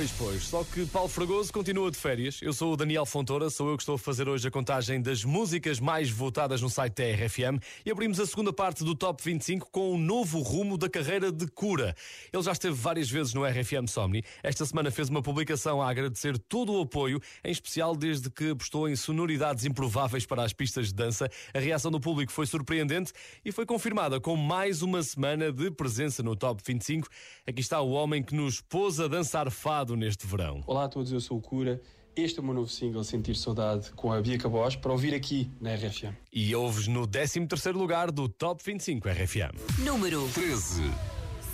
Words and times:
Pois, 0.00 0.12
pois. 0.12 0.42
Só 0.44 0.64
que 0.64 0.86
Paulo 0.86 1.10
Fragoso 1.10 1.52
continua 1.52 1.90
de 1.90 1.98
férias. 1.98 2.40
Eu 2.40 2.54
sou 2.54 2.72
o 2.72 2.76
Daniel 2.76 3.04
Fontoura, 3.04 3.50
sou 3.50 3.68
eu 3.68 3.76
que 3.76 3.82
estou 3.82 3.96
a 3.96 3.98
fazer 3.98 4.30
hoje 4.30 4.48
a 4.48 4.50
contagem 4.50 4.98
das 4.98 5.24
músicas 5.24 5.78
mais 5.78 6.08
votadas 6.08 6.62
no 6.62 6.70
site 6.70 6.94
da 6.94 7.04
RFM 7.04 7.62
e 7.84 7.90
abrimos 7.90 8.18
a 8.18 8.24
segunda 8.24 8.50
parte 8.50 8.82
do 8.82 8.94
Top 8.94 9.22
25 9.22 9.68
com 9.70 9.92
um 9.92 9.98
novo 9.98 10.40
rumo 10.40 10.78
da 10.78 10.88
carreira 10.88 11.30
de 11.30 11.46
Cura. 11.48 11.94
Ele 12.32 12.42
já 12.42 12.52
esteve 12.52 12.74
várias 12.74 13.10
vezes 13.10 13.34
no 13.34 13.44
RFM 13.44 13.86
Somni. 13.86 14.24
Esta 14.42 14.64
semana 14.64 14.90
fez 14.90 15.10
uma 15.10 15.20
publicação 15.20 15.82
a 15.82 15.90
agradecer 15.90 16.38
todo 16.38 16.72
o 16.72 16.80
apoio, 16.80 17.20
em 17.44 17.52
especial 17.52 17.94
desde 17.94 18.30
que 18.30 18.52
apostou 18.52 18.88
em 18.88 18.96
sonoridades 18.96 19.66
improváveis 19.66 20.24
para 20.24 20.42
as 20.42 20.54
pistas 20.54 20.86
de 20.86 20.94
dança. 20.94 21.28
A 21.52 21.58
reação 21.58 21.90
do 21.90 22.00
público 22.00 22.32
foi 22.32 22.46
surpreendente 22.46 23.12
e 23.44 23.52
foi 23.52 23.66
confirmada 23.66 24.18
com 24.18 24.34
mais 24.34 24.80
uma 24.80 25.02
semana 25.02 25.52
de 25.52 25.70
presença 25.70 26.22
no 26.22 26.34
Top 26.34 26.62
25. 26.66 27.06
Aqui 27.46 27.60
está 27.60 27.82
o 27.82 27.90
homem 27.90 28.22
que 28.22 28.34
nos 28.34 28.62
pôs 28.62 28.98
a 28.98 29.06
dançar 29.06 29.50
fado 29.50 29.89
neste 29.96 30.26
verão. 30.26 30.62
Olá 30.66 30.84
a 30.84 30.88
todos, 30.88 31.12
eu 31.12 31.20
sou 31.20 31.38
o 31.38 31.40
Cura. 31.40 31.80
Este 32.16 32.38
é 32.38 32.42
o 32.42 32.44
meu 32.44 32.54
novo 32.54 32.68
single 32.68 33.04
Sentir 33.04 33.36
Saudade 33.36 33.90
com 33.92 34.12
a 34.12 34.20
Bia 34.20 34.36
Cabos 34.36 34.74
para 34.76 34.90
ouvir 34.90 35.14
aqui 35.14 35.50
na 35.60 35.74
RFM. 35.74 36.14
E 36.32 36.54
ouves 36.54 36.88
no 36.88 37.06
13º 37.06 37.72
lugar 37.72 38.10
do 38.10 38.28
Top 38.28 38.62
25 38.64 39.08
RFM. 39.08 39.54
Número 39.78 40.28
13. 40.34 40.82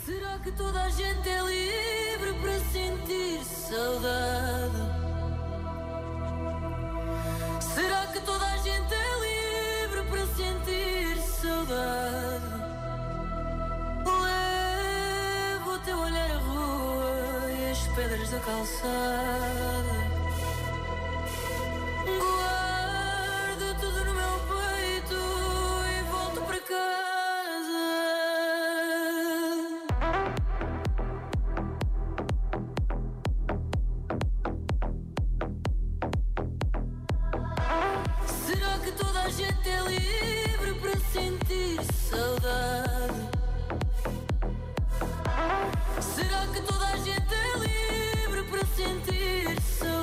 Será 0.05 0.39
que 0.39 0.51
toda 0.53 0.83
a 0.83 0.89
gente 0.89 1.29
é 1.29 1.43
livre 1.43 2.41
para 2.41 2.59
sentir 2.61 3.45
saudade? 3.45 4.77
Será 7.61 8.07
que 8.07 8.21
toda 8.21 8.47
a 8.47 8.57
gente 8.57 8.95
é 8.95 9.85
livre 9.85 10.11
para 10.11 10.27
sentir 10.29 11.23
saudade? 11.23 12.36
Pedras 17.97 18.31
da 18.31 18.39
calçada. 18.41 19.97
Guardo 22.05 23.81
tudo 23.81 24.05
no 24.05 24.15
meu 24.15 24.39
peito 24.51 25.15
e 25.89 26.03
volto 26.11 26.41
para 26.43 26.61
casa. 26.61 27.87
Será 38.47 38.79
que 38.85 38.93
toda 38.93 39.21
a 39.23 39.29
gente 39.31 39.69
é 39.71 39.81
livre 39.89 40.75
para 40.81 41.01
sentir 41.01 41.83
saudade? 41.95 42.96
Sentir 48.77 49.57
saudade? 49.63 49.96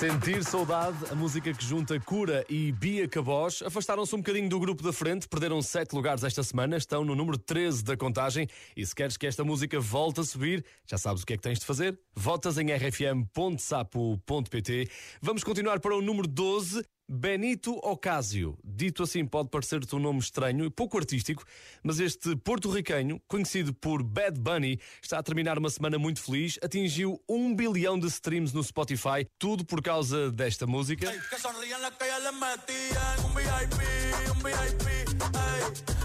Sentir 0.00 0.42
Saudade, 0.42 0.96
a 1.10 1.14
música 1.14 1.52
que 1.52 1.62
junta 1.62 2.00
Cura 2.00 2.42
e 2.48 2.72
Bia 2.72 3.06
Cabos, 3.06 3.60
afastaram-se 3.60 4.14
um 4.14 4.18
bocadinho 4.20 4.48
do 4.48 4.58
grupo 4.58 4.82
da 4.82 4.94
frente, 4.94 5.28
perderam 5.28 5.60
sete 5.60 5.94
lugares 5.94 6.24
esta 6.24 6.42
semana, 6.42 6.78
estão 6.78 7.04
no 7.04 7.14
número 7.14 7.36
13 7.36 7.84
da 7.84 7.98
contagem. 7.98 8.48
E 8.74 8.86
se 8.86 8.94
queres 8.94 9.18
que 9.18 9.26
esta 9.26 9.44
música 9.44 9.78
volte 9.78 10.20
a 10.20 10.24
subir, 10.24 10.64
já 10.86 10.96
sabes 10.96 11.22
o 11.22 11.26
que 11.26 11.34
é 11.34 11.36
que 11.36 11.42
tens 11.42 11.58
de 11.58 11.66
fazer? 11.66 12.00
Votas 12.14 12.56
em 12.56 12.72
rfm.sapo.pt. 12.72 13.20
Vamos 15.20 15.44
continuar 15.44 15.80
para 15.80 15.94
o 15.94 16.00
número 16.00 16.26
12. 16.26 16.82
Benito 17.12 17.72
Ocasio. 17.82 18.56
Dito 18.62 19.02
assim, 19.02 19.26
pode 19.26 19.48
parecer-te 19.48 19.96
um 19.96 19.98
nome 19.98 20.20
estranho 20.20 20.64
e 20.64 20.70
pouco 20.70 20.96
artístico, 20.96 21.44
mas 21.82 21.98
este 21.98 22.36
porto-ricanho, 22.36 23.20
conhecido 23.26 23.74
por 23.74 24.00
Bad 24.00 24.38
Bunny, 24.38 24.78
está 25.02 25.18
a 25.18 25.22
terminar 25.22 25.58
uma 25.58 25.70
semana 25.70 25.98
muito 25.98 26.22
feliz, 26.22 26.56
atingiu 26.62 27.20
um 27.28 27.52
bilhão 27.52 27.98
de 27.98 28.06
streams 28.06 28.54
no 28.54 28.62
Spotify, 28.62 29.26
tudo 29.40 29.64
por 29.64 29.82
causa 29.82 30.30
desta 30.30 30.68
música. 30.68 31.10
Que 31.10 31.36
metían 32.38 33.10
VIP, 33.34 33.74
VIP. 34.44 35.10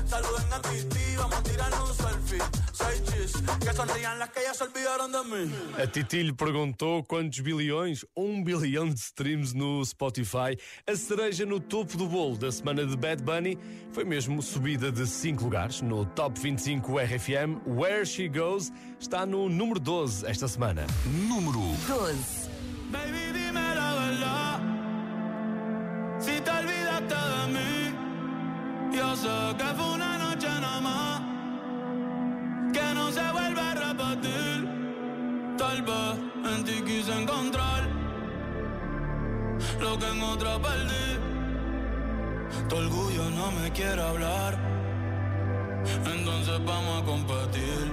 Saluden 0.07 0.53
a 0.53 0.59
Titi, 0.59 1.15
vamos 1.17 1.43
tirar 1.43 1.71
selfie. 1.93 2.65
Chis, 3.05 3.33
que 3.59 3.73
se 3.73 4.67
de. 4.67 5.81
A 5.81 5.87
Titi 5.87 6.23
lhe 6.23 6.33
perguntou 6.33 7.03
quantos 7.03 7.39
bilhões? 7.39 8.05
Um 8.15 8.43
bilhão 8.43 8.89
de 8.89 8.99
streams 8.99 9.53
no 9.53 9.83
Spotify. 9.83 10.57
A 10.87 10.94
Cereja 10.97 11.45
no 11.45 11.59
topo 11.59 11.97
do 11.97 12.07
bolo 12.07 12.37
da 12.37 12.51
semana 12.51 12.85
de 12.85 12.95
Bad 12.95 13.21
Bunny 13.23 13.57
foi 13.91 14.03
mesmo 14.03 14.41
subida 14.41 14.91
de 14.91 15.05
5 15.05 15.43
lugares 15.43 15.81
no 15.81 16.05
Top 16.05 16.39
25 16.39 16.99
RFM. 16.99 17.61
Where 17.65 18.05
She 18.05 18.27
Goes 18.27 18.71
está 18.99 19.25
no 19.25 19.49
número 19.49 19.79
12 19.79 20.25
esta 20.29 20.47
semana. 20.47 20.85
Número 21.05 21.59
12. 21.87 22.49
Baby, 22.91 23.33
dime 23.33 23.75
la 23.75 23.93
verdad. 23.93 24.61
Si 26.19 26.41
te 26.41 26.51
olvidaste 26.51 27.15
de 27.15 27.47
mí, 27.53 28.97
yo 28.97 29.15
sé 29.15 29.55
que 29.57 29.75
fue 29.75 29.93
una 29.93 30.17
noche. 30.17 30.25
Que 32.75 32.93
no 32.93 33.09
se 33.09 33.31
vuelva 33.31 33.71
a 33.71 33.75
repetir. 33.75 34.67
Tal 35.57 35.81
vez 35.81 36.17
en 36.51 36.63
ti 36.65 37.11
encontrar. 37.21 37.74
Lo 39.79 39.97
que 39.97 40.07
en 40.07 40.21
otra 40.21 40.59
perdí. 40.59 41.19
Tu 42.69 42.75
orgullo 42.75 43.29
no 43.31 43.51
me 43.51 43.71
quiere 43.71 44.01
hablar, 44.01 44.57
entonces 46.05 46.65
vamos 46.65 47.01
a 47.01 47.05
competir. 47.05 47.91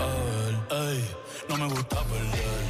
A 0.00 0.06
ver, 0.06 0.88
ey, 0.88 1.04
no 1.48 1.56
me 1.56 1.68
gusta 1.68 2.02
perder. 2.04 2.62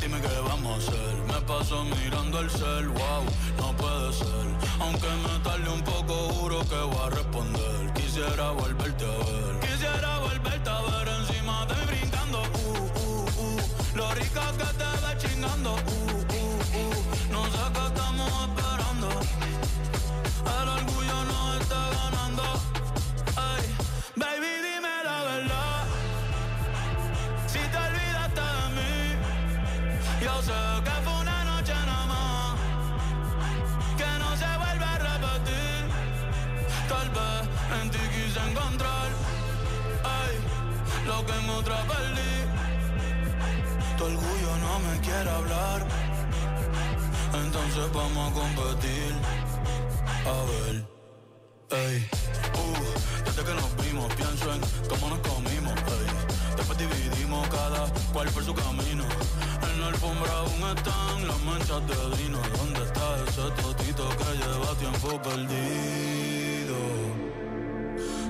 Dime 0.00 0.20
qué 0.20 0.40
vamos 0.48 0.72
a 0.72 0.76
hacer. 0.76 1.14
Me 1.26 1.40
paso 1.46 1.84
mirando 1.84 2.40
el 2.40 2.50
cel, 2.50 2.88
wow, 2.88 3.24
no 3.58 3.76
puede 3.76 4.12
ser. 4.12 4.46
Aunque 4.80 5.06
me 5.06 5.38
tarde 5.44 5.68
un 5.70 5.82
poco, 5.82 6.14
juro 6.34 6.60
que 6.68 6.76
voy 6.76 7.06
a 7.06 7.10
responder. 7.10 7.92
Quisiera 7.94 8.50
volverte 8.50 9.04
a 9.04 9.18
ver. 9.18 9.57
Me 44.80 45.00
quiere 45.00 45.30
hablar, 45.30 45.86
entonces 47.44 47.92
vamos 47.92 48.30
a 48.30 48.34
competir. 48.34 49.14
A 50.26 50.38
ver. 50.50 50.98
Ey, 51.70 52.08
uh, 52.54 53.24
desde 53.26 53.44
que 53.44 53.54
nos 53.54 53.76
vimos 53.84 54.14
pienso 54.14 54.54
en 54.54 54.60
cómo 54.88 55.10
nos 55.10 55.18
comimos, 55.18 55.72
ey. 55.72 56.56
Después 56.56 56.78
dividimos 56.78 57.46
cada 57.48 57.86
cual 58.12 58.28
por 58.30 58.42
su 58.42 58.54
camino. 58.54 59.04
En 59.62 59.80
la 59.80 59.88
alfombra 59.88 60.32
aún 60.38 60.76
están 60.76 61.28
las 61.28 61.40
manchas 61.40 61.82
de 61.86 62.22
vino. 62.22 62.38
¿Dónde 62.56 62.84
está 62.84 63.16
ese 63.26 63.50
totito 63.62 64.08
que 64.18 64.30
lleva 64.40 64.74
tiempo 64.76 65.22
perdido? 65.22 66.76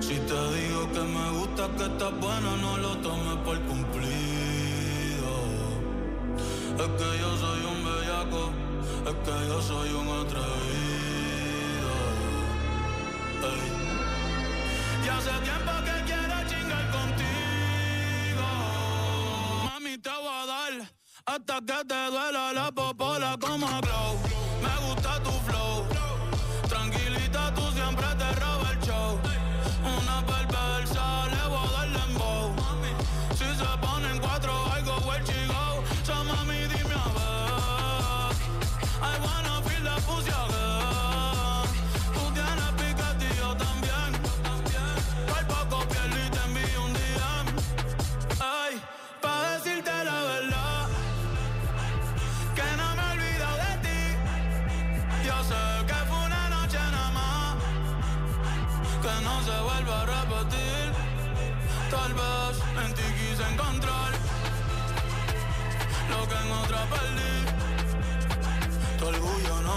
Si 0.00 0.14
te 0.14 0.40
digo 0.58 0.92
que 0.92 1.00
me 1.00 1.30
gusta 1.38 1.68
que 1.76 1.84
estás 1.84 2.20
buena, 2.20 2.56
no 2.56 2.76
lo 2.78 2.96
tomes 2.98 3.36
por 3.44 3.60
cumplido. 3.66 4.47
Es 6.78 6.86
que 6.86 7.18
yo 7.18 7.36
soy 7.36 7.60
un 7.64 7.84
bellaco, 7.84 8.52
es 9.04 9.14
que 9.24 9.48
yo 9.48 9.60
soy 9.60 9.90
un 9.90 10.08
atrevido. 10.08 11.92
Ey. 13.42 13.66
Ya 15.04 15.16
hace 15.16 15.30
tiempo 15.42 15.72
que 15.86 16.04
quiero 16.06 16.36
chingar 16.48 16.90
contigo. 16.96 18.46
Mami, 19.64 19.98
te 19.98 20.10
voy 20.10 20.28
a 20.28 20.46
dar 20.46 20.74
hasta 21.26 21.60
que 21.60 21.84
te 21.84 22.10
duela 22.12 22.52
la 22.52 22.70
popola 22.70 23.36
como 23.40 23.66
glow. 23.66 24.16
Me 24.62 24.74
gusta 24.86 25.20
tu 25.24 25.32
flow. 25.50 25.84
Tranquilita, 26.68 27.54
tú 27.54 27.62
siempre 27.72 28.06
te 28.16 28.32
roba 28.40 28.70
el 28.70 28.78
show. 28.86 29.18
Una 29.82 30.24
Jahre 40.28 40.57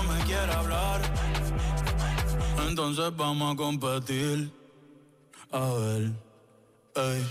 me 0.04 0.24
quiere 0.26 0.54
hablar. 0.54 1.02
Entonces 2.70 3.12
vamos 3.16 3.54
a 3.54 3.56
competir. 3.56 4.52
A 5.52 5.60
ver, 5.60 6.12
ey. 6.96 7.26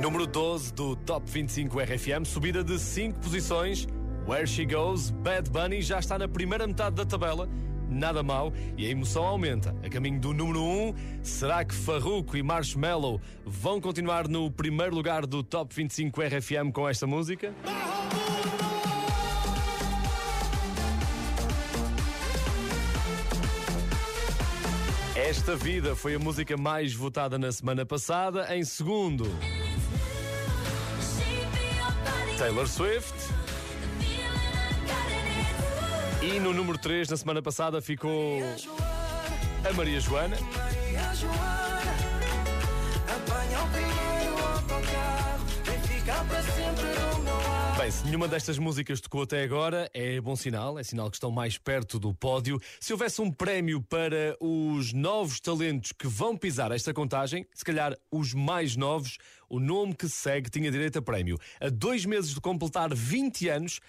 Número 0.00 0.26
12 0.26 0.72
do 0.72 0.96
Top 0.96 1.30
25 1.30 1.80
RFM, 1.80 2.24
subida 2.24 2.64
de 2.64 2.78
5 2.78 3.18
posições. 3.20 3.86
Where 4.26 4.46
She 4.46 4.64
Goes, 4.64 5.10
Bad 5.10 5.50
Bunny 5.50 5.80
já 5.80 5.98
está 5.98 6.18
na 6.18 6.26
primeira 6.26 6.66
metade 6.66 6.96
da 6.96 7.04
tabela. 7.04 7.48
Nada 7.88 8.22
mal 8.22 8.52
e 8.76 8.86
a 8.86 8.90
emoção 8.90 9.24
aumenta. 9.24 9.74
A 9.82 9.88
caminho 9.88 10.20
do 10.20 10.34
número 10.34 10.62
1, 10.62 10.94
será 11.22 11.64
que 11.64 11.74
Farruko 11.74 12.36
e 12.36 12.42
Marshmello 12.42 13.20
vão 13.44 13.80
continuar 13.80 14.28
no 14.28 14.50
primeiro 14.50 14.94
lugar 14.94 15.26
do 15.26 15.42
Top 15.42 15.74
25 15.74 16.20
RFM 16.20 16.72
com 16.72 16.88
esta 16.88 17.06
música? 17.06 17.52
Esta 25.28 25.56
Vida 25.56 25.94
foi 25.96 26.14
a 26.14 26.18
música 26.18 26.56
mais 26.56 26.94
votada 26.94 27.38
na 27.38 27.52
semana 27.52 27.84
passada. 27.84 28.54
Em 28.56 28.64
segundo, 28.64 29.24
Taylor 32.38 32.66
Swift. 32.66 33.37
E 36.20 36.40
no 36.40 36.52
número 36.52 36.76
3, 36.76 37.08
na 37.08 37.16
semana 37.16 37.40
passada, 37.40 37.80
ficou 37.80 38.40
a 39.68 39.72
Maria 39.72 40.00
Joana. 40.00 40.36
Maria 40.40 41.14
Joana, 41.14 41.94
apanha 43.06 43.62
o 43.62 43.68
primeiro 43.70 44.08
vem 45.64 45.80
ficar 45.82 46.26
para 46.26 46.42
sempre 46.42 46.86
no 47.12 47.22
meu 47.22 47.36
ar. 47.36 47.78
Bem, 47.78 47.90
se 47.92 48.04
nenhuma 48.04 48.26
destas 48.26 48.58
músicas 48.58 49.00
tocou 49.00 49.22
até 49.22 49.44
agora, 49.44 49.88
é 49.94 50.20
bom 50.20 50.34
sinal, 50.34 50.76
é 50.76 50.82
sinal 50.82 51.08
que 51.08 51.16
estão 51.16 51.30
mais 51.30 51.56
perto 51.56 52.00
do 52.00 52.12
pódio. 52.12 52.60
Se 52.80 52.92
houvesse 52.92 53.20
um 53.20 53.30
prémio 53.30 53.80
para 53.80 54.36
os 54.40 54.92
novos 54.92 55.38
talentos 55.38 55.92
que 55.92 56.08
vão 56.08 56.36
pisar 56.36 56.72
esta 56.72 56.92
contagem, 56.92 57.46
se 57.54 57.64
calhar 57.64 57.96
os 58.10 58.34
mais 58.34 58.74
novos, 58.74 59.18
o 59.48 59.60
nome 59.60 59.94
que 59.94 60.08
se 60.08 60.16
segue 60.16 60.50
tinha 60.50 60.68
direito 60.68 60.98
a 60.98 61.02
prémio. 61.02 61.38
A 61.60 61.68
dois 61.68 62.04
meses 62.04 62.34
de 62.34 62.40
completar 62.40 62.92
20 62.92 63.48
anos, 63.48 63.80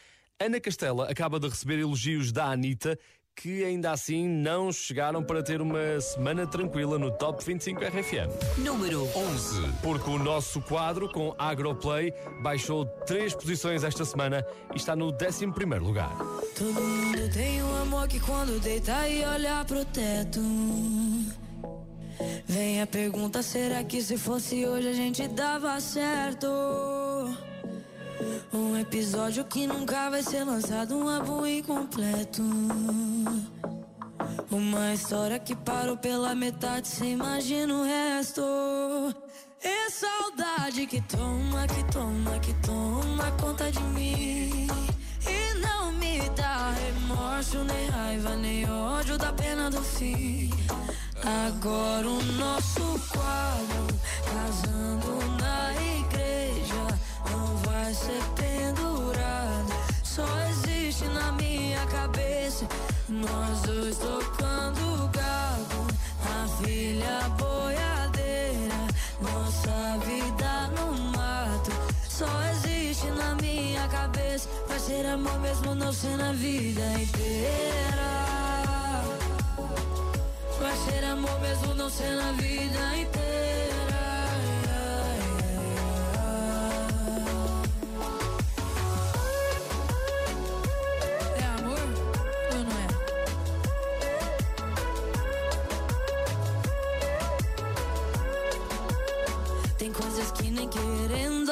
Ana 0.41 0.57
Castela 0.57 1.09
acaba 1.11 1.37
de 1.37 1.49
receber 1.49 1.79
elogios 1.79 2.31
da 2.31 2.45
Anitta, 2.45 2.97
que 3.35 3.61
ainda 3.61 3.91
assim 3.91 4.25
não 4.25 4.71
chegaram 4.71 5.21
para 5.21 5.43
ter 5.43 5.61
uma 5.61 5.99
semana 5.99 6.47
tranquila 6.47 6.97
no 6.97 7.11
Top 7.11 7.43
25 7.43 7.81
RFM. 7.83 8.57
Número 8.59 9.03
11. 9.13 9.73
Porque 9.83 10.09
o 10.09 10.17
nosso 10.17 10.61
quadro 10.61 11.11
com 11.11 11.35
Agroplay 11.37 12.13
baixou 12.41 12.85
três 13.05 13.35
posições 13.35 13.83
esta 13.83 14.05
semana 14.05 14.45
e 14.73 14.77
está 14.77 14.95
no 14.95 15.07
11 15.07 15.45
lugar. 15.81 16.17
Todo 16.57 16.81
mundo 16.81 17.33
tem 17.33 17.61
um 17.61 17.75
amor 17.81 18.07
que 18.07 18.21
quando 18.21 18.61
deita 18.61 19.09
e 19.09 19.25
olha 19.25 19.65
pro 19.65 19.83
teto. 19.83 20.39
Vem 22.47 22.81
a 22.81 22.87
pergunta: 22.87 23.41
será 23.41 23.83
que 23.83 24.01
se 24.01 24.17
fosse 24.17 24.65
hoje 24.65 24.87
a 24.87 24.93
gente 24.93 25.27
dava 25.27 25.77
certo? 25.81 26.47
Um 28.51 28.77
episódio 28.77 29.43
que 29.45 29.65
nunca 29.67 30.09
vai 30.09 30.23
ser 30.23 30.43
lançado, 30.43 30.95
um 30.95 31.07
álbum 31.07 31.45
incompleto. 31.45 32.43
Uma 34.51 34.93
história 34.93 35.39
que 35.39 35.55
parou 35.55 35.95
pela 35.97 36.33
metade, 36.35 36.87
cê 36.87 37.05
imagina 37.05 37.73
o 37.73 37.83
resto. 37.83 38.41
É 39.61 39.89
saudade 39.89 40.85
que 40.87 41.01
toma, 41.01 41.67
que 41.67 41.83
toma, 41.91 42.39
que 42.39 42.53
toma 42.65 43.31
conta 43.41 43.71
de 43.71 43.81
mim. 43.83 44.67
E 45.27 45.53
não 45.59 45.91
me 45.91 46.21
dá 46.29 46.71
remorso, 46.71 47.63
nem 47.63 47.89
raiva, 47.89 48.35
nem 48.37 48.69
ódio 48.69 49.17
da 49.17 49.33
pena 49.33 49.69
do 49.69 49.81
fim. 49.81 50.49
Agora 51.23 52.07
o 52.07 52.23
nosso 52.23 52.99
quadro 53.09 53.87
casando 54.25 55.19
na 55.41 55.73
igreja 55.75 56.87
não 57.29 57.57
vai 57.89 57.95
ser 57.95 58.23
pendurado. 58.35 59.73
Só 60.03 60.27
existe 60.49 61.05
na 61.05 61.31
minha 61.31 61.83
cabeça 61.87 62.67
nós 63.07 63.61
dois 63.61 63.97
tocando 63.97 65.09
gado, 65.09 65.87
a 66.23 66.47
filha 66.61 67.27
boiadeira, 67.39 68.75
nossa 69.19 69.97
vida 70.05 70.67
no 70.75 71.17
mato. 71.17 71.71
Só 72.07 72.29
existe 72.51 73.07
na 73.07 73.33
minha 73.35 73.87
cabeça, 73.87 74.47
vai 74.67 74.79
ser 74.79 75.05
amor 75.07 75.39
mesmo 75.39 75.73
não 75.73 75.91
sendo 75.91 76.23
a 76.23 76.31
vida 76.33 76.85
inteira. 77.01 78.09
Vai 80.59 80.77
ser 80.77 81.03
amor 81.05 81.39
mesmo 81.39 81.73
não 81.73 81.89
sendo 81.89 82.21
a 82.21 82.31
vida 82.33 82.97
inteira. 82.97 83.58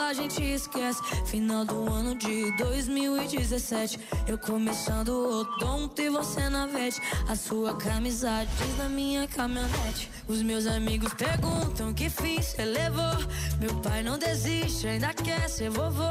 A 0.08 0.14
gente 0.14 0.42
esquece. 0.42 1.02
Final 1.26 1.66
do 1.66 1.92
ano 1.92 2.16
de 2.16 2.56
2017. 2.56 4.00
Eu 4.26 4.38
começando 4.38 5.10
o 5.10 5.42
odonto 5.42 6.02
e 6.02 6.10
você 6.10 6.48
na 6.50 6.66
vete. 6.66 7.02
A 7.28 7.36
sua 7.36 7.76
camisa 7.76 8.46
diz 8.46 8.78
na 8.78 8.88
minha 8.88 9.28
caminhonete. 9.28 10.10
Os 10.26 10.42
meus 10.42 10.66
amigos 10.66 11.14
perguntam 11.14 11.94
que 11.94 12.10
fim 12.10 12.42
você 12.42 12.64
levou. 12.64 13.18
Meu 13.60 13.76
pai 13.82 14.02
não 14.02 14.18
desiste, 14.18 14.88
ainda 14.88 15.14
quer 15.14 15.50
ser 15.50 15.70
vovô. 15.70 16.10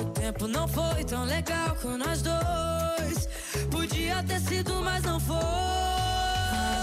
O 0.00 0.04
tempo 0.12 0.48
não 0.48 0.66
foi 0.66 1.04
tão 1.04 1.24
legal 1.24 1.76
com 1.82 1.98
nós 1.98 2.22
dois. 2.22 3.28
Podia 3.70 4.22
ter 4.22 4.40
sido, 4.40 4.82
mas 4.82 5.02
não 5.02 5.20
foi. 5.20 5.36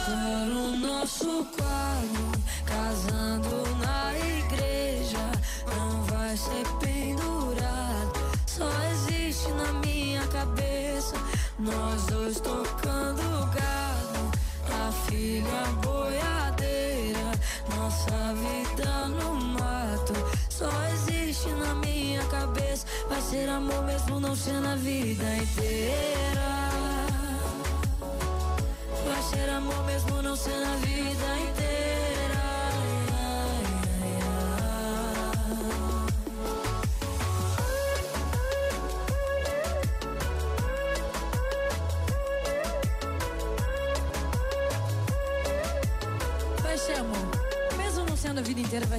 Agora 0.06 0.56
o 0.56 0.78
nosso 0.78 1.48
quadro 1.58 2.32
casando 2.68 3.76
na 3.78 4.14
igreja 4.16 5.33
não 5.68 6.04
vai 6.04 6.36
ser 6.38 6.66
pendurado. 6.80 8.14
Só 8.46 8.70
existe 8.92 9.50
na 9.52 9.74
minha 9.74 10.26
cabeça 10.28 11.16
nós 11.60 12.06
dois 12.08 12.40
tocando 12.40 13.46
gado, 13.54 14.32
a 14.70 14.92
filha 15.08 15.64
boiadeira, 15.82 17.32
nossa 17.76 18.34
vida 18.34 19.08
no 19.10 19.34
mato. 19.36 20.14
Só 20.50 20.70
existe 20.94 21.50
na 21.50 21.74
minha 21.76 22.24
cabeça, 22.26 22.86
vai 23.08 23.22
ser 23.22 23.48
amor 23.50 23.84
mesmo 23.84 24.20
não 24.20 24.36
sendo 24.36 24.68
a 24.68 24.76
vida 24.76 25.38
inteira. 25.38 26.44
Vai 29.06 29.22
ser 29.24 29.50
amor 29.50 29.86
mesmo 29.86 30.22
não 30.22 30.36
sendo 30.36 30.66
a 30.66 30.76
vida 30.78 31.40
inteira. 31.40 31.93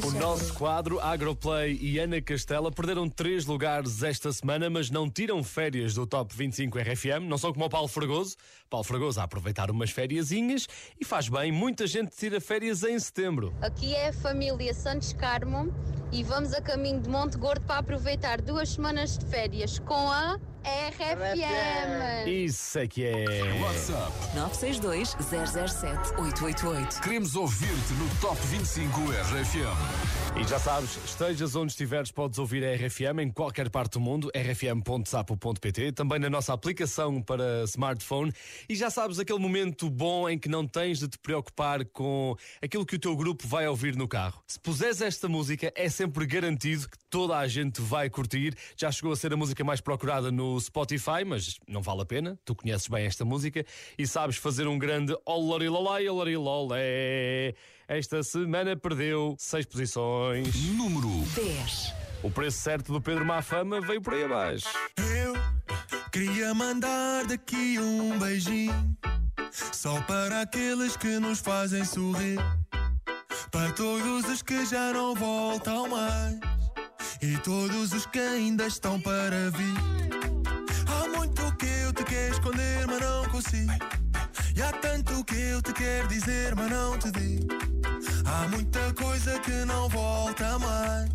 pues, 0.00 0.13
nosso 0.24 0.54
quadro 0.54 0.98
Agroplay 1.00 1.78
e 1.82 1.98
Ana 1.98 2.18
Castela 2.18 2.72
perderam 2.72 3.10
três 3.10 3.44
lugares 3.44 4.02
esta 4.02 4.32
semana, 4.32 4.70
mas 4.70 4.88
não 4.88 5.10
tiram 5.10 5.44
férias 5.44 5.92
do 5.92 6.06
Top 6.06 6.34
25 6.34 6.78
RFM. 6.78 7.28
Não 7.28 7.36
são 7.36 7.52
como 7.52 7.66
o 7.66 7.68
Paulo 7.68 7.88
Fragoso. 7.88 8.34
Paulo 8.70 8.84
Fragoso 8.84 9.20
a 9.20 9.24
aproveitar 9.24 9.70
umas 9.70 9.90
fériasinhas 9.90 10.66
e 10.98 11.04
faz 11.04 11.28
bem. 11.28 11.52
Muita 11.52 11.86
gente 11.86 12.16
tira 12.16 12.40
férias 12.40 12.82
em 12.84 12.98
setembro. 12.98 13.54
Aqui 13.60 13.94
é 13.94 14.08
a 14.08 14.12
família 14.14 14.72
Santos 14.72 15.12
Carmo 15.12 15.70
e 16.10 16.22
vamos 16.22 16.54
a 16.54 16.62
caminho 16.62 17.00
de 17.00 17.08
Monte 17.10 17.36
Gordo 17.36 17.66
para 17.66 17.80
aproveitar 17.80 18.40
duas 18.40 18.70
semanas 18.70 19.18
de 19.18 19.26
férias 19.26 19.78
com 19.78 20.10
a 20.10 20.40
RFM. 20.64 22.26
Isso 22.26 22.78
é 22.78 22.86
que 22.86 23.04
é. 23.04 23.60
WhatsApp. 23.60 24.12
962 24.34 25.16
007 25.70 26.14
888. 26.18 27.00
Queremos 27.02 27.36
ouvir-te 27.36 27.92
no 27.92 28.08
Top 28.20 28.40
25 28.46 29.00
RFM. 29.02 30.13
E 30.36 30.42
já 30.42 30.58
sabes, 30.58 30.98
estejas 31.04 31.54
onde 31.54 31.70
estiveres, 31.70 32.10
podes 32.10 32.40
ouvir 32.40 32.64
a 32.64 32.74
RFM 32.74 33.20
em 33.20 33.30
qualquer 33.30 33.70
parte 33.70 33.92
do 33.92 34.00
mundo, 34.00 34.30
rfm.sapo.pt, 34.34 35.92
também 35.92 36.18
na 36.18 36.28
nossa 36.28 36.52
aplicação 36.52 37.22
para 37.22 37.62
smartphone. 37.64 38.32
E 38.68 38.74
já 38.74 38.90
sabes 38.90 39.20
aquele 39.20 39.38
momento 39.38 39.88
bom 39.88 40.28
em 40.28 40.36
que 40.36 40.48
não 40.48 40.66
tens 40.66 40.98
de 40.98 41.08
te 41.08 41.18
preocupar 41.18 41.84
com 41.84 42.34
aquilo 42.60 42.84
que 42.84 42.96
o 42.96 42.98
teu 42.98 43.16
grupo 43.16 43.46
vai 43.46 43.68
ouvir 43.68 43.94
no 43.94 44.08
carro. 44.08 44.42
Se 44.46 44.58
puseres 44.58 45.00
esta 45.00 45.28
música, 45.28 45.72
é 45.76 45.88
sempre 45.88 46.26
garantido 46.26 46.88
que 46.88 46.98
toda 47.08 47.38
a 47.38 47.46
gente 47.46 47.80
vai 47.80 48.10
curtir. 48.10 48.56
Já 48.76 48.90
chegou 48.90 49.12
a 49.12 49.16
ser 49.16 49.32
a 49.32 49.36
música 49.36 49.62
mais 49.62 49.80
procurada 49.80 50.32
no 50.32 50.60
Spotify, 50.60 51.24
mas 51.24 51.60
não 51.68 51.80
vale 51.80 52.02
a 52.02 52.06
pena. 52.06 52.36
Tu 52.44 52.56
conheces 52.56 52.88
bem 52.88 53.06
esta 53.06 53.24
música 53.24 53.64
e 53.96 54.04
sabes 54.04 54.36
fazer 54.36 54.66
um 54.66 54.78
grande 54.78 55.16
olarilolai, 55.24 56.08
olarilolé. 56.08 57.54
Esta 57.86 58.22
semana 58.22 58.74
perdeu 58.74 59.36
seis 59.38 59.66
posições. 59.66 60.54
Número 60.72 61.08
10. 61.34 61.94
O 62.22 62.30
preço 62.30 62.58
certo 62.58 62.90
do 62.90 63.00
Pedro 63.00 63.26
Mafama 63.26 63.78
veio 63.82 64.00
por 64.00 64.14
aí 64.14 64.24
abaixo. 64.24 64.66
Eu 64.96 65.34
queria 66.10 66.54
mandar 66.54 67.26
daqui 67.26 67.78
um 67.78 68.18
beijinho 68.18 68.96
Só 69.52 70.00
para 70.02 70.40
aqueles 70.40 70.96
que 70.96 71.18
nos 71.18 71.40
fazem 71.40 71.84
sorrir 71.84 72.38
Para 73.50 73.70
todos 73.72 74.24
os 74.30 74.40
que 74.40 74.64
já 74.64 74.92
não 74.94 75.14
voltam 75.14 75.86
mais 75.88 76.38
E 77.20 77.36
todos 77.38 77.92
os 77.92 78.06
que 78.06 78.18
ainda 78.18 78.66
estão 78.66 78.98
para 78.98 79.50
vir 79.50 79.74
Há 80.88 81.08
muito 81.18 81.54
que 81.56 81.66
eu 81.66 81.92
te 81.92 82.04
quero 82.04 82.32
esconder, 82.32 82.86
mas 82.86 83.00
não 83.00 83.28
consigo 83.28 83.72
E 84.56 84.62
há 84.62 84.72
tanto 84.72 85.22
que 85.24 85.34
eu 85.36 85.60
te 85.60 85.72
quero 85.74 86.08
dizer, 86.08 86.54
mas 86.54 86.70
não 86.70 86.98
te 86.98 87.10
digo 87.10 87.73
Há 88.34 88.48
muita 88.48 88.92
coisa 88.94 89.38
que 89.38 89.64
não 89.64 89.88
volta 89.88 90.58
mais 90.58 91.08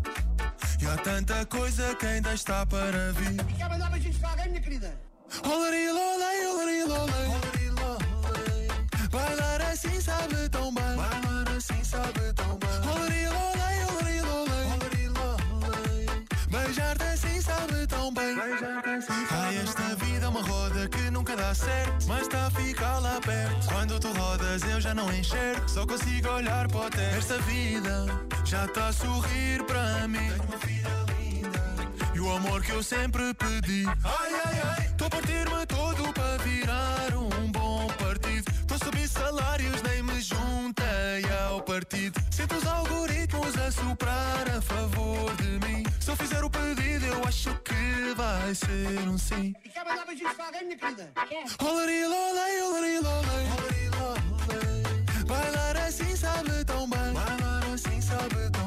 e 0.80 0.86
há 0.86 0.96
tanta 0.96 1.44
coisa 1.44 1.94
que 1.96 2.06
ainda 2.06 2.32
está 2.32 2.64
para 2.64 3.12
vir. 3.12 3.44
Quer 3.58 3.68
mandar 3.68 3.90
beijinhos 3.90 4.16
para 4.16 4.30
alguém, 4.30 4.48
minha 4.48 4.60
querida? 4.62 4.90
Olarilolei, 5.44 6.46
olarilolei, 6.46 7.26
olarilolei. 7.36 8.68
Bailar 9.10 9.60
assim 9.70 10.00
sabe 10.00 10.48
tão 10.48 10.72
bem. 10.72 10.96
Bailar 10.96 11.56
assim 11.58 11.84
sabe 11.84 12.32
tão 12.32 12.32
bem. 12.36 12.39
Certo. 21.54 22.06
Mas 22.06 22.22
está 22.22 22.46
a 22.46 22.50
ficar 22.50 22.98
lá 22.98 23.20
perto. 23.20 23.66
Quando 23.66 24.00
tu 24.00 24.12
rodas, 24.12 24.62
eu 24.62 24.80
já 24.80 24.94
não 24.94 25.12
enxergo. 25.12 25.68
Só 25.68 25.86
consigo 25.86 26.28
olhar 26.28 26.68
para 26.68 26.86
o 26.86 26.90
teto. 26.90 27.16
Esta 27.16 27.38
vida 27.38 28.06
já 28.44 28.64
está 28.64 28.88
a 28.88 28.92
sorrir 28.92 29.64
para 29.64 30.08
mim. 30.08 30.30
E 32.14 32.20
o 32.20 32.30
amor 32.32 32.62
que 32.62 32.72
eu 32.72 32.82
sempre 32.82 33.34
pedi. 33.34 33.86
Ai, 33.86 34.32
ai, 34.44 34.60
ai. 34.64 34.86
Estou 34.86 35.06
a 35.06 35.10
partir-me 35.10 35.66
todo 35.66 36.12
para 36.12 36.36
virar 36.44 37.14
um 37.14 37.50
bom 37.50 37.86
partido. 37.98 38.50
Estou 38.50 38.76
a 38.76 38.84
subir 38.84 39.08
salários, 39.08 39.80
nem 39.82 40.02
me 40.02 40.20
juntei 40.20 41.24
ao 41.46 41.62
partido. 41.62 42.20
Sinto 42.30 42.56
os 42.56 42.66
algoritmos 42.66 43.29
a 43.66 43.70
soprar 43.70 44.48
a 44.56 44.60
favor 44.60 45.34
de 45.36 45.66
mim. 45.66 45.84
Se 46.00 46.10
eu 46.10 46.16
fizer 46.16 46.42
o 46.44 46.50
pedido, 46.50 47.06
eu 47.06 47.24
acho 47.24 47.54
que 47.60 48.14
vai 48.16 48.54
ser 48.54 49.08
um 49.08 49.18
sim. 49.18 49.54
E 49.64 49.68
quer 49.68 49.84
mandar 49.84 50.06
beijinhos 50.06 50.32
para 50.34 50.46
alguém, 50.46 50.64
minha 50.64 50.76
querida? 50.78 51.12
Quer? 51.28 51.44
Olarilolei, 51.62 52.62
olarilolei, 52.62 53.46
olarilolei. 53.58 55.24
Bailar 55.26 55.76
assim 55.86 56.16
sabe 56.16 56.64
tão 56.64 56.88
bem. 56.88 57.12
Bailar 57.12 57.64
assim 57.74 58.00
sabe 58.00 58.28
tão 58.28 58.50
bem. 58.52 58.59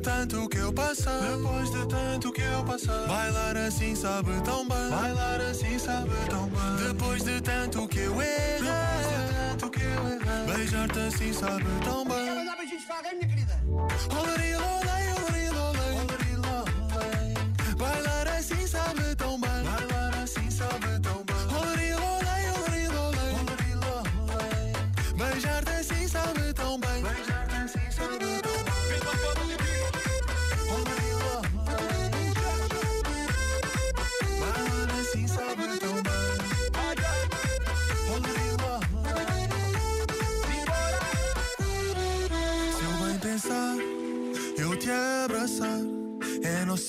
De 0.00 0.04
tanto 0.04 0.48
que 0.48 0.56
eu 0.56 0.72
passar. 0.72 1.20
Depois 1.20 1.70
de 1.70 1.86
tanto 1.86 2.32
que 2.32 2.40
eu 2.40 2.64
passar. 2.64 3.06
Bailar 3.06 3.56
assim 3.56 3.94
sabe 3.94 4.30
tão 4.42 4.66
bem. 4.66 4.90
Bailar 4.90 5.40
assim 5.42 5.78
sabe 5.78 6.10
tão 6.28 6.48
bem. 6.48 6.86
Depois 6.88 7.22
de 7.22 7.40
tanto 7.42 7.86
que 7.86 7.98
eu 7.98 8.22
errei. 8.22 8.60
Depois 8.60 9.08
de 9.08 9.34
tanto 9.34 9.70
que 9.70 9.82
eu 9.82 10.08
errei. 10.08 10.56
Beijar-te 10.56 10.98
assim 11.00 11.32
sabe 11.32 11.66
tão 11.84 12.04
bem. 12.04 12.24
Quero 12.24 12.46
dar 12.46 12.56
beijinhos 12.56 12.84
para 12.84 12.96
alguém, 12.96 13.14
minha 13.14 13.28
querida. 13.28 14.69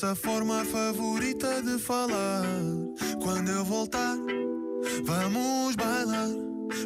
A 0.01 0.07
nossa 0.07 0.15
forma 0.15 0.65
favorita 0.65 1.61
de 1.61 1.77
falar. 1.77 2.41
Quando 3.21 3.51
eu 3.51 3.63
voltar, 3.63 4.17
vamos 5.03 5.75
bailar. 5.75 6.27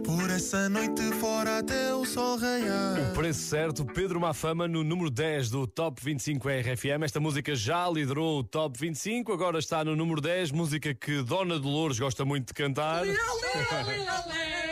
Por 0.04 0.30
essa 0.30 0.68
noite 0.68 1.02
fora 1.22 1.60
até 1.60 1.96
o 1.96 2.04
sol 2.04 2.38
raiar. 2.38 3.12
O 3.12 3.14
preço 3.14 3.40
certo, 3.40 3.86
Pedro 3.86 4.20
Mafama 4.20 4.68
no 4.68 4.84
número 4.84 5.10
10 5.10 5.50
do 5.50 5.66
Top 5.66 6.04
25 6.04 6.50
RFM. 6.50 7.06
Esta 7.06 7.22
música 7.22 7.56
já 7.56 7.90
liderou 7.90 8.40
o 8.40 8.44
Top 8.44 8.78
25, 8.78 9.32
agora 9.32 9.60
está 9.60 9.86
no 9.86 9.96
número 9.96 10.20
10, 10.20 10.52
música 10.52 10.94
que 10.94 11.24
Dona 11.24 11.58
Dolores 11.58 11.98
gosta 11.98 12.26
muito 12.26 12.48
de 12.48 12.54
cantar. 12.54 13.06
Quer 13.06 14.65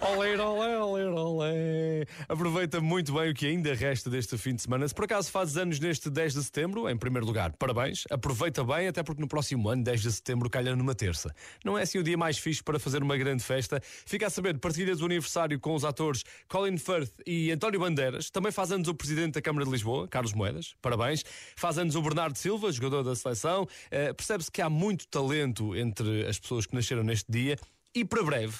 Olé, 0.00 0.36
olé, 0.36 0.78
olé, 0.78 1.04
olé. 1.08 2.06
Aproveita 2.28 2.80
muito 2.80 3.12
bem 3.14 3.30
o 3.30 3.34
que 3.34 3.46
ainda 3.46 3.72
resta 3.72 4.10
deste 4.10 4.36
fim 4.36 4.54
de 4.54 4.62
semana. 4.62 4.86
Se 4.86 4.92
por 4.92 5.04
acaso 5.04 5.30
fazes 5.30 5.56
anos 5.56 5.78
neste 5.78 6.10
10 6.10 6.34
de 6.34 6.42
setembro, 6.42 6.90
em 6.90 6.96
primeiro 6.96 7.24
lugar, 7.24 7.52
parabéns. 7.52 8.04
Aproveita 8.10 8.64
bem, 8.64 8.88
até 8.88 9.04
porque 9.04 9.20
no 9.20 9.28
próximo 9.28 9.68
ano, 9.68 9.84
10 9.84 10.02
de 10.02 10.12
setembro, 10.12 10.50
calha 10.50 10.74
numa 10.74 10.94
terça. 10.94 11.32
Não 11.64 11.78
é 11.78 11.82
assim 11.82 11.98
o 11.98 12.02
dia 12.02 12.18
mais 12.18 12.36
fixe 12.36 12.62
para 12.62 12.80
fazer 12.80 13.00
uma 13.02 13.16
grande 13.16 13.44
festa. 13.44 13.80
Fica 13.82 14.26
a 14.26 14.30
saber, 14.30 14.58
partilhas 14.58 15.00
o 15.00 15.04
aniversário 15.04 15.58
com 15.60 15.74
os 15.74 15.84
atores 15.84 16.24
Colin 16.48 16.76
Firth 16.78 17.12
e 17.24 17.52
António 17.52 17.78
Bandeiras. 17.78 18.28
Também 18.28 18.50
faz 18.50 18.72
anos 18.72 18.88
o 18.88 18.94
presidente 18.94 19.34
da 19.34 19.42
Câmara 19.42 19.64
de 19.64 19.70
Lisboa, 19.70 20.08
Carlos 20.08 20.32
Moedas. 20.32 20.74
Parabéns. 20.82 21.24
Faz 21.54 21.78
anos 21.78 21.94
o 21.94 22.02
Bernardo 22.02 22.36
Silva, 22.36 22.72
jogador 22.72 23.04
da 23.04 23.14
seleção. 23.14 23.68
Eh, 23.90 24.12
Percebe-se 24.12 24.50
que 24.50 24.60
há 24.60 24.68
muito 24.68 25.06
talento 25.06 25.76
entre 25.76 26.26
as 26.26 26.38
pessoas 26.40 26.66
que 26.66 26.74
nasceram 26.74 27.04
neste 27.04 27.30
dia. 27.30 27.56
E 27.94 28.04
para 28.04 28.22
breve, 28.22 28.56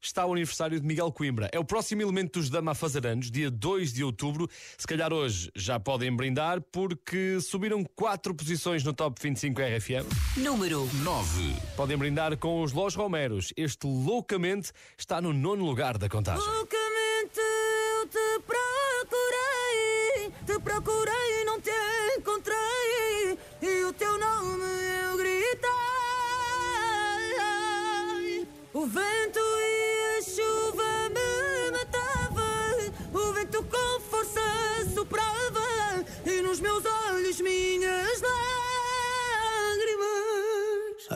está 0.00 0.24
o 0.26 0.32
aniversário 0.32 0.80
de 0.80 0.86
Miguel 0.86 1.10
Coimbra. 1.12 1.48
É 1.52 1.58
o 1.58 1.64
próximo 1.64 2.02
elemento 2.02 2.38
dos 2.38 2.50
Dama 2.50 2.72
a 2.72 2.74
fazer 2.74 3.06
anos, 3.06 3.30
dia 3.30 3.50
2 3.50 3.92
de 3.92 4.04
outubro. 4.04 4.48
Se 4.76 4.86
calhar 4.86 5.12
hoje 5.12 5.50
já 5.54 5.78
podem 5.78 6.14
brindar, 6.14 6.60
porque 6.60 7.40
subiram 7.40 7.84
quatro 7.96 8.34
posições 8.34 8.84
no 8.84 8.92
Top 8.92 9.20
25 9.20 9.60
RFM. 9.60 10.06
Número 10.36 10.88
9. 11.02 11.54
Podem 11.76 11.96
brindar 11.96 12.36
com 12.36 12.62
os 12.62 12.72
Los 12.72 12.94
Romeros. 12.94 13.52
Este 13.56 13.86
loucamente 13.86 14.72
está 14.96 15.20
no 15.20 15.32
nono 15.32 15.64
lugar 15.64 15.98
da 15.98 16.08
contagem. 16.08 16.44
Loucamente 16.44 17.40
eu 17.40 18.06
te 18.08 18.42
procurei, 18.46 20.32
te 20.46 20.60
procurei 20.60 20.97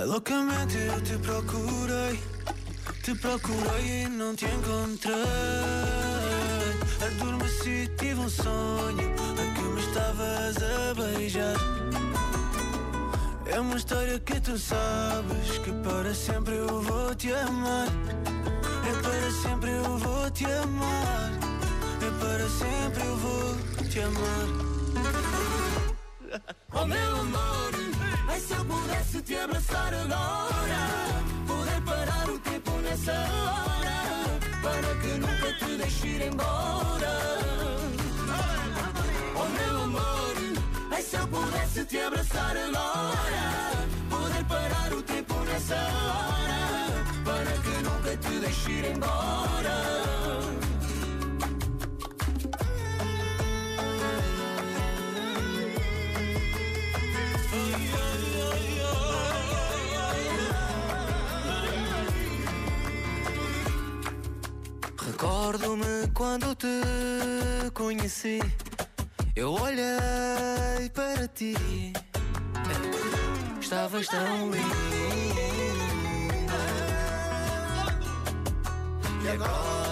loucamente 0.04 0.76
eu 0.78 1.00
te 1.02 1.18
procurei, 1.18 2.20
te 3.02 3.14
procurei 3.14 4.04
e 4.04 4.08
não 4.08 4.34
te 4.34 4.46
encontrei. 4.46 5.14
Adormeci, 7.06 7.90
tive 7.98 8.20
um 8.20 8.28
sonho 8.28 9.12
a 9.12 9.54
que 9.54 9.62
me 9.62 9.80
estavas 9.80 10.56
a 10.56 10.94
beijar. 10.94 11.56
É 13.46 13.60
uma 13.60 13.76
história 13.76 14.18
que 14.18 14.40
tu 14.40 14.56
sabes 14.58 15.58
que 15.64 15.72
para 15.84 16.14
sempre 16.14 16.56
eu 16.56 16.80
vou 16.80 17.14
te 17.14 17.32
amar. 17.32 17.88
É 18.88 18.92
para 19.02 19.30
sempre 19.42 19.70
eu 19.70 19.98
vou 19.98 20.30
te 20.30 20.46
amar. 20.46 21.30
É 22.00 22.10
para 22.18 22.48
sempre 22.48 23.06
eu 23.06 23.16
vou 23.16 23.56
te 23.88 24.00
amar. 24.00 24.72
Oh 26.74 26.86
meu 26.86 27.16
amor, 27.16 27.72
ai 28.32 28.40
se 28.40 28.52
eu 28.54 28.64
pudesse 28.64 29.22
te 29.22 29.36
abraçar 29.36 29.92
agora 29.94 30.82
Poder 31.46 31.80
parar 31.82 32.30
o 32.30 32.38
tempo 32.38 32.70
nessa 32.82 33.12
hora 33.12 33.98
Para 34.62 34.90
que 35.00 35.12
nunca 35.24 35.48
te 35.58 35.76
deixe 35.76 36.06
ir 36.06 36.22
embora. 36.22 37.12
Oh 39.40 39.48
meu 39.58 39.82
amor, 39.82 40.36
ai 40.90 41.02
se 41.02 41.16
eu 41.16 41.28
pudesse 41.28 41.84
te 41.84 41.98
abraçar 41.98 42.56
agora 42.56 43.46
Poder 44.08 44.44
parar 44.44 44.92
o 44.92 45.02
tempo 45.02 45.34
nessa 45.44 45.76
hora 45.76 46.62
Para 47.24 47.52
que 47.64 47.82
nunca 47.86 48.16
te 48.16 48.40
deixe 48.40 48.70
ir 48.70 48.84
embora 48.96 49.76
Recordo-me 65.52 66.08
quando 66.14 66.54
te 66.54 66.66
conheci. 67.74 68.40
Eu 69.36 69.52
olhei 69.52 70.88
para 70.94 71.28
ti. 71.28 71.92
Estavas 73.60 74.06
tão 74.06 74.50
linda. 74.50 74.66
E 79.22 79.28
agora 79.28 79.91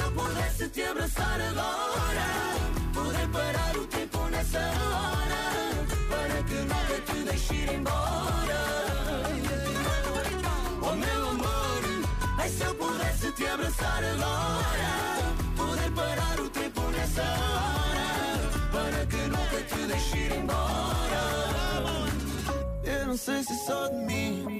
se 0.00 0.06
eu 0.06 0.12
pudesse 0.12 0.68
te 0.68 0.82
abraçar 0.82 1.40
agora. 1.40 2.26
Poder 2.94 3.28
parar 3.28 3.76
o 3.76 3.86
tempo 3.86 4.18
nessa 4.30 4.58
hora. 4.58 5.42
Para 6.08 6.42
que 6.48 6.54
nunca 6.54 7.00
te 7.06 7.24
deixe 7.24 7.54
ir 7.54 7.72
embora. 7.74 8.60
Oh 10.82 10.94
meu 10.94 11.28
amor, 11.28 11.82
ai 12.38 12.48
se 12.48 12.62
eu 12.64 12.74
pudesse 12.74 13.32
te 13.32 13.46
abraçar 13.46 14.02
agora. 14.14 14.92
Poder 15.56 15.90
parar 15.92 16.40
o 16.40 16.48
tempo 16.48 16.80
nessa 16.96 17.22
hora. 17.22 18.08
Para 18.72 19.06
que 19.06 19.22
nunca 19.34 19.62
te 19.68 19.86
deixe 19.86 20.16
ir 20.16 20.32
embora. 20.32 21.22
Eu 22.84 23.06
não 23.06 23.16
sei 23.16 23.42
se 23.42 23.66
só 23.66 23.88
de 23.88 23.96
mim. 24.06 24.59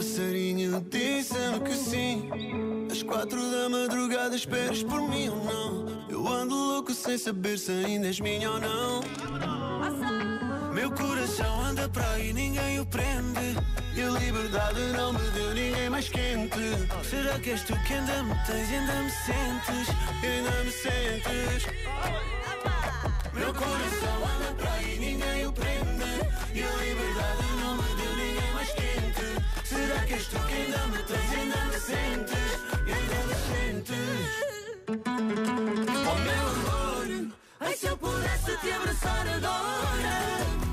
Passarinho 0.00 0.80
disse-me 0.88 1.60
que 1.60 1.74
sim. 1.74 2.30
Às 2.90 3.02
quatro 3.02 3.38
da 3.50 3.68
madrugada 3.68 4.34
esperas 4.34 4.82
por 4.82 5.06
mim 5.06 5.28
ou 5.28 5.44
não? 5.44 6.06
Eu 6.08 6.26
ando 6.26 6.54
louco 6.54 6.94
sem 6.94 7.18
saber 7.18 7.58
se 7.58 7.70
ainda 7.70 8.06
és 8.06 8.18
minha 8.18 8.50
ou 8.50 8.58
não. 8.58 9.02
Meu 10.72 10.90
coração 10.90 11.60
anda 11.60 11.86
para 11.86 12.12
aí, 12.12 12.32
ninguém 12.32 12.80
o 12.80 12.86
prende. 12.86 13.54
E 13.94 14.00
a 14.00 14.08
liberdade 14.08 14.80
não 14.96 15.12
me 15.12 15.30
deu 15.32 15.52
ninguém 15.52 15.90
mais 15.90 16.08
quente. 16.08 16.58
Será 17.04 17.38
que 17.38 17.50
és 17.50 17.62
tu 17.62 17.74
que 17.86 17.92
ainda 17.92 18.22
me 18.22 18.34
tens, 18.46 18.70
ainda 18.70 19.02
me 19.02 19.10
sentes? 19.10 19.94
Ainda 20.24 20.64
me 20.64 20.70
sentes? 20.70 21.66
Meu 23.34 23.52
coração 23.52 24.29
que 30.10 30.16
és 30.16 30.26
tu 30.26 30.38
que 30.48 30.54
ainda 30.54 30.86
me 30.88 31.02
tens, 31.08 31.32
ainda 31.38 31.64
me 31.66 31.78
sentes, 31.78 32.50
e 32.84 32.92
ainda 32.98 33.18
me 33.28 33.36
sentes. 33.46 34.30
Oh 36.10 36.18
meu 36.26 36.44
amor, 36.54 37.06
ai 37.60 37.74
se 37.76 37.86
eu 37.86 37.96
pudesse 37.96 38.56
te 38.58 38.72
abraçar 38.72 39.28
agora. 39.28 40.69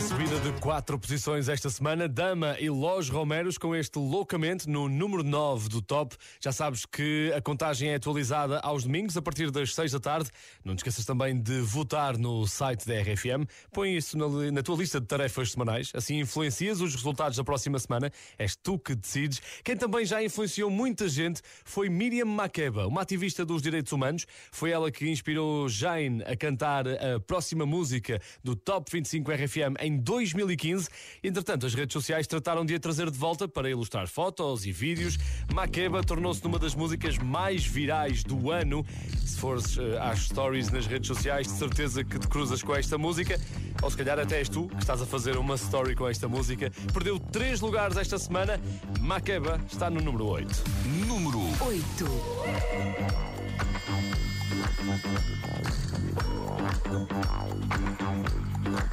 Uma 0.00 0.08
subida 0.08 0.40
de 0.40 0.58
quatro 0.62 0.98
posições 0.98 1.46
esta 1.46 1.68
semana. 1.68 2.08
Dama 2.08 2.56
e 2.58 2.70
Los 2.70 3.10
Romeros 3.10 3.58
com 3.58 3.76
este 3.76 3.98
loucamente 3.98 4.66
no 4.66 4.88
número 4.88 5.22
9 5.22 5.68
do 5.68 5.82
top. 5.82 6.16
Já 6.40 6.52
sabes 6.52 6.86
que 6.86 7.30
a 7.36 7.42
contagem 7.42 7.90
é 7.90 7.96
atualizada 7.96 8.60
aos 8.60 8.84
domingos 8.84 9.14
a 9.18 9.20
partir 9.20 9.50
das 9.50 9.74
6 9.74 9.92
da 9.92 10.00
tarde. 10.00 10.30
Não 10.64 10.74
te 10.74 10.78
esqueças 10.78 11.04
também 11.04 11.38
de 11.38 11.60
votar 11.60 12.16
no 12.16 12.46
site 12.46 12.86
da 12.86 12.94
RFM. 12.98 13.44
Põe 13.74 13.94
isso 13.94 14.16
na, 14.16 14.50
na 14.50 14.62
tua 14.62 14.78
lista 14.78 14.98
de 14.98 15.06
tarefas 15.06 15.52
semanais. 15.52 15.92
Assim 15.94 16.18
influencias 16.18 16.80
os 16.80 16.94
resultados 16.94 17.36
da 17.36 17.44
próxima 17.44 17.78
semana. 17.78 18.10
És 18.38 18.56
tu 18.56 18.78
que 18.78 18.94
decides. 18.94 19.42
Quem 19.62 19.76
também 19.76 20.06
já 20.06 20.24
influenciou 20.24 20.70
muita 20.70 21.10
gente 21.10 21.42
foi 21.62 21.90
Miriam 21.90 22.24
Makeba, 22.24 22.86
uma 22.86 23.02
ativista 23.02 23.44
dos 23.44 23.60
direitos 23.60 23.92
humanos. 23.92 24.24
Foi 24.50 24.70
ela 24.70 24.90
que 24.90 25.10
inspirou 25.10 25.68
Jane 25.68 26.22
a 26.22 26.34
cantar 26.34 26.88
a 26.88 27.20
próxima 27.20 27.66
música 27.66 28.18
do 28.42 28.56
Top 28.56 28.90
25 28.90 29.30
RFM 29.30 29.76
em 29.89 29.89
2015. 29.98 30.88
Entretanto, 31.22 31.66
as 31.66 31.74
redes 31.74 31.92
sociais 31.92 32.26
trataram 32.26 32.64
de 32.64 32.74
a 32.74 32.80
trazer 32.80 33.10
de 33.10 33.18
volta 33.18 33.48
para 33.48 33.70
ilustrar 33.70 34.08
fotos 34.08 34.66
e 34.66 34.72
vídeos. 34.72 35.18
Makeba 35.52 36.02
tornou-se 36.02 36.42
numa 36.44 36.58
das 36.58 36.74
músicas 36.74 37.18
mais 37.18 37.64
virais 37.64 38.22
do 38.22 38.50
ano. 38.50 38.84
Se 39.24 39.38
fores 39.38 39.76
uh, 39.76 39.98
às 40.00 40.20
stories 40.20 40.70
nas 40.70 40.86
redes 40.86 41.08
sociais, 41.08 41.46
de 41.46 41.54
certeza 41.54 42.04
que 42.04 42.18
te 42.18 42.28
cruzas 42.28 42.62
com 42.62 42.74
esta 42.74 42.96
música. 42.98 43.40
Ou 43.82 43.90
se 43.90 43.96
calhar 43.96 44.18
até 44.18 44.38
és 44.38 44.48
tu 44.48 44.68
que 44.68 44.76
estás 44.76 45.00
a 45.00 45.06
fazer 45.06 45.36
uma 45.36 45.54
story 45.56 45.94
com 45.94 46.08
esta 46.08 46.28
música. 46.28 46.70
Perdeu 46.92 47.18
três 47.18 47.60
lugares 47.60 47.96
esta 47.96 48.18
semana. 48.18 48.60
Makeba 49.00 49.60
está 49.70 49.88
no 49.90 50.00
número 50.00 50.26
8. 50.26 50.64
Número 51.06 51.40
8. 51.64 52.30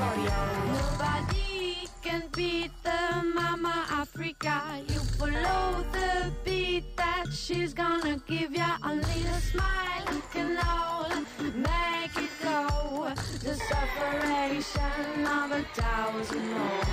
Nobody 0.00 1.88
can 2.02 2.22
beat 2.34 2.70
the 2.82 3.22
Mama 3.34 3.86
Africa. 3.90 4.62
You 4.88 5.00
follow 5.18 5.84
the 5.92 6.32
beat 6.44 6.96
that 6.96 7.26
she's 7.32 7.74
gonna 7.74 8.20
give 8.26 8.52
ya. 8.54 8.76
A 8.82 9.40
smile 9.40 10.22
can 10.32 10.58
all 10.58 11.08
make 11.54 12.19
Separation 13.70 15.26
of 15.26 15.52
a 15.52 15.62
thousand 15.78 16.42
holes 16.58 16.90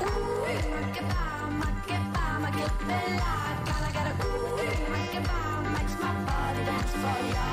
Ooh, 0.00 0.40
make 0.40 0.96
it 0.96 1.06
bomb, 1.12 1.58
make 1.60 1.92
it 1.92 2.04
bomb, 2.14 2.42
make 2.42 2.64
it 2.64 2.72
be 2.80 2.98
like 3.20 3.60
Gotta 3.68 3.92
get 3.92 4.06
a 4.08 4.14
ooh, 4.24 4.56
make 4.88 5.14
it 5.14 5.24
bomb, 5.28 5.64
makes 5.74 5.94
my 6.00 6.12
body 6.24 6.64
dance 6.64 6.92
for 6.96 7.20
ya 7.36 7.48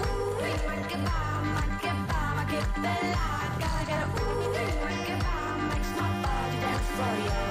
Ooh, 0.00 0.40
make 0.40 0.88
it 0.88 1.04
bomb, 1.04 1.46
make 1.52 1.84
it 1.84 1.98
bomb, 2.08 2.36
make 2.40 2.56
it 2.56 2.68
be 2.80 2.94
like 3.12 3.52
Gotta 3.60 3.84
get 3.90 4.00
a 4.00 4.08
ooh, 4.08 4.56
make 4.56 5.10
it 5.12 5.20
bomb, 5.20 5.60
makes 5.68 5.92
my 6.00 6.08
body 6.24 6.56
dance 6.64 6.90
for 6.96 7.12
ya 7.28 7.44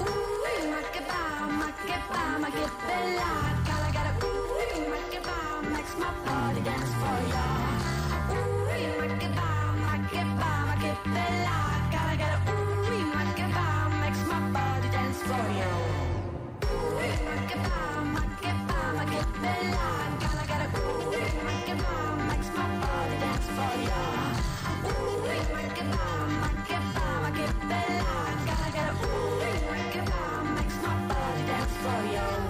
Ooh, 0.00 0.32
make 0.72 0.96
it 0.96 1.04
bomb, 1.12 1.52
make 1.60 1.92
it 1.92 2.04
bomb, 2.08 2.40
make 2.40 2.56
it 2.56 2.72
be 2.88 2.98
like 3.20 3.58
Gotta 3.68 3.88
get 3.92 4.06
a 4.08 4.12
ooh, 4.24 4.88
make 4.92 5.12
it 5.12 5.22
bomb, 5.28 5.72
makes 5.74 5.92
my 5.98 6.08
body 6.24 6.60
dance 6.64 6.92
for 7.00 7.18
ya 7.36 7.95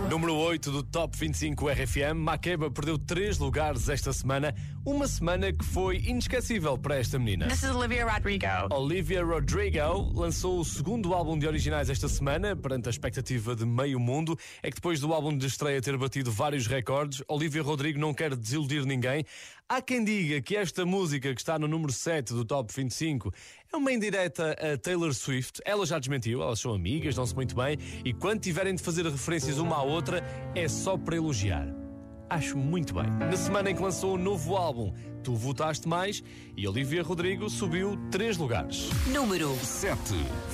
Número 0.09 0.35
8 0.35 0.71
do 0.71 0.83
Top 0.83 1.15
25 1.17 1.69
RFM, 1.69 2.15
Makeba 2.15 2.71
perdeu 2.71 2.99
3 2.99 3.39
lugares 3.39 3.89
esta 3.89 4.13
semana, 4.13 4.55
uma 4.87 5.09
semana 5.09 5.53
que 5.53 5.65
foi 5.65 5.97
inesquecível 5.97 6.79
para 6.79 6.97
esta 6.97 7.19
menina. 7.19 7.49
This 7.49 7.65
is 7.65 7.71
Olivia 7.71 8.07
Rodrigo. 8.07 8.47
Olivia 8.71 9.25
Rodrigo 9.25 10.13
lançou 10.15 10.61
o 10.61 10.65
segundo 10.65 11.13
álbum 11.13 11.37
de 11.37 11.45
originais 11.45 11.91
esta 11.91 12.09
semana, 12.09 12.55
perante 12.55 12.89
a 12.89 12.91
expectativa 12.91 13.57
de 13.57 13.67
meio 13.67 13.99
mundo. 13.99 14.39
É 14.63 14.71
que 14.71 14.77
depois 14.77 15.01
do 15.01 15.13
álbum 15.13 15.37
de 15.37 15.45
estreia 15.45 15.83
ter 15.83 15.99
batido 15.99 16.31
vários 16.31 16.69
recordes, 16.69 17.21
Olivia 17.27 17.65
Rodrigo 17.65 17.99
não 17.99 18.15
quer 18.15 18.37
desiludir 18.37 18.87
ninguém. 18.87 19.25
Há 19.69 19.83
quem 19.83 20.05
diga 20.05 20.41
que 20.41 20.57
esta 20.57 20.87
música, 20.87 21.35
que 21.35 21.41
está 21.41 21.59
no 21.59 21.67
número 21.67 21.93
7 21.93 22.33
do 22.33 22.45
Top 22.45 22.73
25, 22.73 23.35
é 23.73 23.77
uma 23.77 23.93
indireta 23.93 24.53
a 24.53 24.79
Taylor 24.79 25.13
Swift. 25.13 25.61
Ela 25.65 25.85
já 25.85 25.99
desmentiu, 25.99 26.41
elas 26.41 26.61
são 26.61 26.73
amigas, 26.73 27.17
dão-se 27.17 27.35
muito 27.35 27.57
bem, 27.57 27.77
e 28.05 28.15
quando 28.15 28.41
tiverem 28.41 28.77
de 28.77 28.83
fazer 28.83 29.05
referências 29.05 29.59
uma 29.59 29.79
à 29.79 29.83
outra, 29.83 30.23
é 30.55 30.69
só 30.69 30.97
para 30.97 31.17
elogiar. 31.17 31.86
Acho 32.29 32.57
muito 32.57 32.95
bem. 32.95 33.07
Na 33.11 33.37
semana 33.37 33.71
em 33.71 33.75
que 33.75 33.83
lançou 33.83 34.15
o 34.15 34.19
novo 34.19 34.57
álbum, 34.57 34.93
tu 35.23 35.35
votaste 35.35 35.89
mais 35.89 36.23
e 36.57 36.67
Olivia 36.67 37.03
Rodrigo 37.03 37.49
subiu 37.49 37.97
3 38.11 38.37
lugares. 38.37 38.91
Número 39.07 39.55
7. 39.63 39.97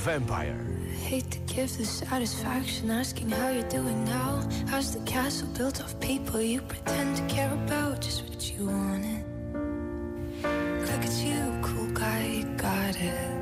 Vampire. 0.04 0.56
Hate 1.10 1.28
to 1.28 1.54
give 1.54 1.76
the 1.76 1.84
satisfaction 1.84 2.90
asking 2.90 3.30
how 3.30 3.50
you're 3.50 3.68
doing 3.68 4.04
now. 4.04 4.40
How's 4.70 4.94
the 4.94 5.00
castle 5.04 5.48
built 5.56 5.80
of 5.80 5.94
people 5.98 6.40
you 6.40 6.62
pretend 6.62 7.16
to 7.16 7.34
care 7.34 7.52
about? 7.52 8.00
Just 8.00 8.22
what 8.22 8.52
you 8.52 8.66
wanted. 8.66 9.24
Look 10.42 11.04
at 11.04 11.24
you, 11.24 11.60
cool 11.62 11.90
guy, 11.92 12.40
you 12.40 12.44
got 12.56 12.96
it. 12.96 13.41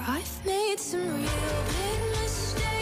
I've 0.00 0.46
made 0.46 0.78
some 0.78 1.00
real 1.00 1.64
big 1.66 2.00
mistakes, 2.12 2.81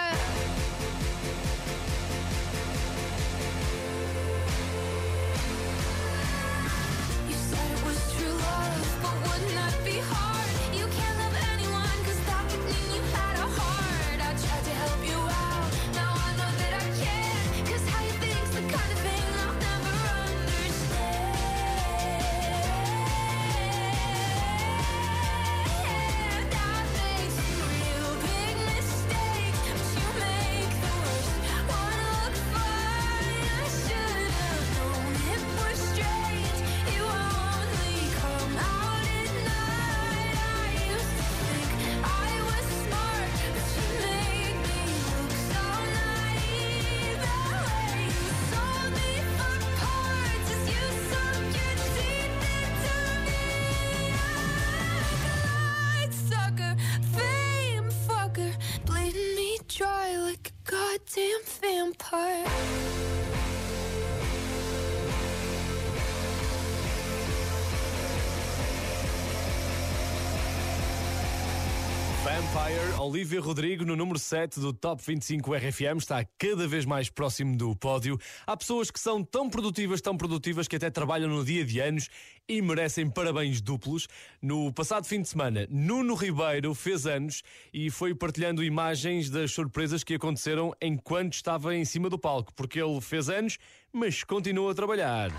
Vampire, 72.41 72.99
Olivia 72.99 73.39
Rodrigo 73.39 73.85
no 73.85 73.95
número 73.95 74.17
7 74.17 74.59
do 74.59 74.73
Top 74.73 75.01
25 75.05 75.53
RFM 75.53 75.97
está 75.97 76.25
cada 76.39 76.67
vez 76.67 76.85
mais 76.85 77.07
próximo 77.07 77.55
do 77.55 77.75
pódio. 77.75 78.17
Há 78.47 78.57
pessoas 78.57 78.89
que 78.89 78.99
são 78.99 79.23
tão 79.23 79.47
produtivas, 79.47 80.01
tão 80.01 80.17
produtivas 80.17 80.67
que 80.67 80.75
até 80.75 80.89
trabalham 80.89 81.29
no 81.29 81.45
dia 81.45 81.63
de 81.63 81.79
anos 81.79 82.09
e 82.49 82.59
merecem 82.59 83.07
parabéns 83.07 83.61
duplos. 83.61 84.07
No 84.41 84.73
passado 84.73 85.05
fim 85.05 85.21
de 85.21 85.29
semana, 85.29 85.67
Nuno 85.69 86.15
Ribeiro 86.15 86.73
fez 86.73 87.05
anos 87.05 87.43
e 87.71 87.91
foi 87.91 88.15
partilhando 88.15 88.63
imagens 88.63 89.29
das 89.29 89.51
surpresas 89.51 90.03
que 90.03 90.15
aconteceram 90.15 90.73
enquanto 90.81 91.33
estava 91.33 91.75
em 91.75 91.85
cima 91.85 92.09
do 92.09 92.17
palco, 92.17 92.51
porque 92.55 92.81
ele 92.81 93.01
fez 93.01 93.29
anos, 93.29 93.59
mas 93.93 94.23
continua 94.23 94.71
a 94.71 94.75
trabalhar. 94.75 95.31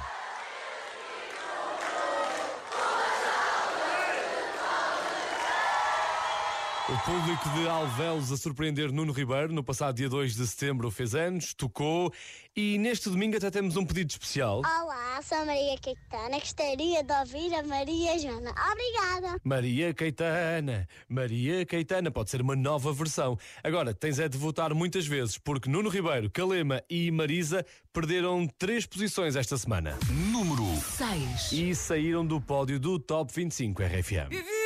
O 6.92 7.04
público 7.06 7.48
de 7.48 7.66
Alvelos 7.66 8.30
a 8.30 8.36
surpreender 8.36 8.92
Nuno 8.92 9.12
Ribeiro 9.12 9.50
no 9.50 9.64
passado 9.64 9.96
dia 9.96 10.10
2 10.10 10.34
de 10.34 10.46
setembro 10.46 10.90
fez 10.90 11.14
anos, 11.14 11.54
tocou 11.54 12.12
e 12.54 12.76
neste 12.76 13.08
domingo 13.08 13.34
até 13.34 13.50
temos 13.50 13.78
um 13.78 13.86
pedido 13.86 14.10
especial. 14.10 14.58
Olá, 14.58 15.18
sou 15.22 15.38
a 15.38 15.46
Maria 15.46 15.78
Caetana. 15.78 16.38
Gostaria 16.38 17.02
de 17.02 17.12
ouvir 17.14 17.54
a 17.54 17.62
Maria 17.62 18.18
Joana. 18.18 18.50
Obrigada. 18.50 19.40
Maria 19.42 19.94
Caetana, 19.94 20.86
Maria 21.08 21.64
Caetana, 21.64 22.10
pode 22.10 22.28
ser 22.28 22.42
uma 22.42 22.54
nova 22.54 22.92
versão. 22.92 23.38
Agora, 23.64 23.94
tens 23.94 24.18
é 24.18 24.28
de 24.28 24.36
votar 24.36 24.74
muitas 24.74 25.06
vezes, 25.06 25.38
porque 25.38 25.70
Nuno 25.70 25.88
Ribeiro, 25.88 26.30
Calema 26.30 26.82
e 26.90 27.10
Marisa 27.10 27.64
perderam 27.90 28.46
três 28.58 28.84
posições 28.84 29.34
esta 29.34 29.56
semana. 29.56 29.98
Número 30.30 30.66
6. 30.76 31.52
E 31.52 31.74
saíram 31.74 32.26
do 32.26 32.38
pódio 32.38 32.78
do 32.78 32.98
Top 32.98 33.32
25 33.34 33.82
RFM. 33.82 34.61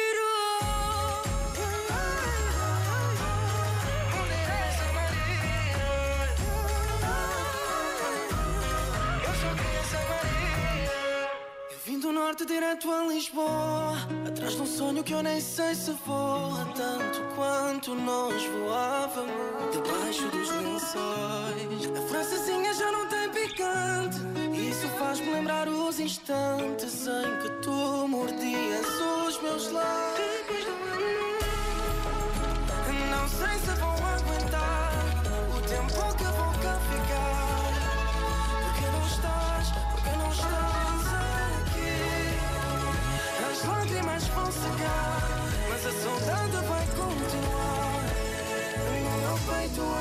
Norte 12.36 12.44
direto 12.44 12.90
a 12.90 13.04
Lisboa 13.06 13.96
Atrás 14.28 14.54
de 14.54 14.60
um 14.60 14.66
sonho 14.66 15.02
que 15.02 15.14
eu 15.14 15.22
nem 15.22 15.40
sei 15.40 15.74
se 15.74 15.92
voa 16.04 16.66
Tanto 16.74 17.22
quanto 17.34 17.94
nós 17.94 18.34
voávamos 18.44 19.72
Debaixo 19.72 20.28
dos 20.28 20.50
lençóis. 20.50 21.96
A 21.96 22.08
francesinha 22.08 22.74
já 22.74 22.92
não 22.92 23.06
tem 23.08 23.30
picante 23.30 24.18
Isso 24.54 24.86
faz-me 24.98 25.30
lembrar 25.30 25.66
os 25.66 25.98
instantes 25.98 27.06
Em 27.06 27.42
que 27.42 27.50
tu 27.62 28.06
mordias 28.08 28.86
os 29.26 29.40
meus 29.40 29.70
lábios 29.72 30.25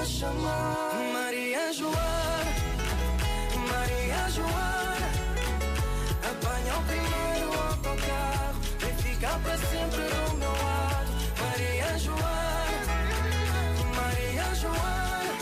chamar 0.03 0.93
Maria 1.13 1.71
Joana. 1.71 2.53
Maria 3.71 4.29
Joana. 4.29 5.09
Apanha 6.29 6.73
o 6.77 6.83
primeiro 6.83 7.49
autocarro 7.69 8.59
Vem 8.79 8.95
ficar 8.97 9.39
para 9.39 9.57
sempre 9.57 10.01
do 10.01 10.37
meu 10.37 10.51
lado. 10.51 11.11
Maria 11.39 11.97
Joana. 11.99 12.95
Maria 13.95 14.55
Joana. 14.55 15.33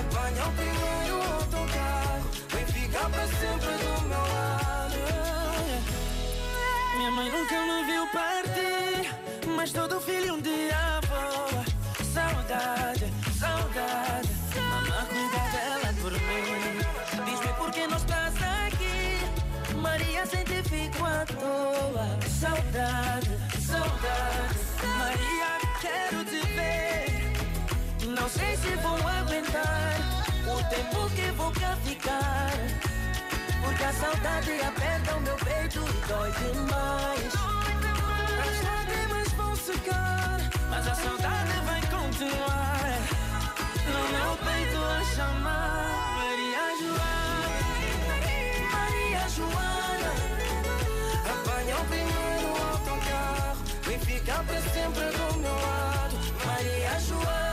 Apanha 0.00 0.44
o 0.46 0.52
primeiro 0.52 1.16
autocarro 1.34 2.30
Vem 2.48 2.66
ficar 2.66 3.10
para 3.10 3.26
sempre 3.26 3.72
do 3.84 4.02
meu 4.08 4.20
lado. 4.20 4.98
Minha 6.96 7.10
mãe 7.12 7.30
nunca 7.30 7.54
me 7.54 7.84
viu 7.84 8.06
partir 8.12 8.37
Maria 19.98 20.24
sempre 20.26 20.62
fico 20.62 21.04
à 21.04 21.26
toa 21.26 22.06
Saudade, 22.28 23.30
saudade 23.60 24.54
Maria, 24.96 25.58
quero 25.80 26.24
te 26.24 26.40
ver 26.54 28.06
Não 28.06 28.28
sei 28.28 28.56
se 28.58 28.76
vou 28.76 28.94
aguentar 28.94 29.98
O 30.46 30.62
tempo 30.70 31.10
que 31.16 31.32
vou 31.32 31.50
cá 31.50 31.76
ficar. 31.84 32.52
Porque 33.60 33.82
a 33.82 33.92
saudade 33.92 34.52
aperta 34.60 35.16
o 35.16 35.20
meu 35.20 35.36
peito 35.36 35.80
e 35.80 36.06
dói 36.06 36.30
demais. 36.32 37.34
As 38.46 38.64
lágrimas 38.64 39.32
vão 39.32 39.56
secar, 39.56 40.38
mas 40.70 40.86
a 40.86 40.94
saudade 40.94 41.52
vai 41.66 41.80
continuar. 41.90 42.98
No 43.92 44.08
meu 44.16 44.36
peito 44.36 44.78
a 44.78 45.04
chamar 45.16 45.97
Joana. 49.38 50.12
Apanha 51.32 51.76
o 51.76 51.84
primeiro 51.86 52.48
autocarro, 52.72 53.58
vem 53.82 53.98
ficar 54.00 54.44
pra 54.44 54.60
sempre 54.60 55.04
do 55.16 55.38
meu 55.38 55.54
lado. 55.54 56.16
Maria 56.44 57.00
Joana, 57.00 57.47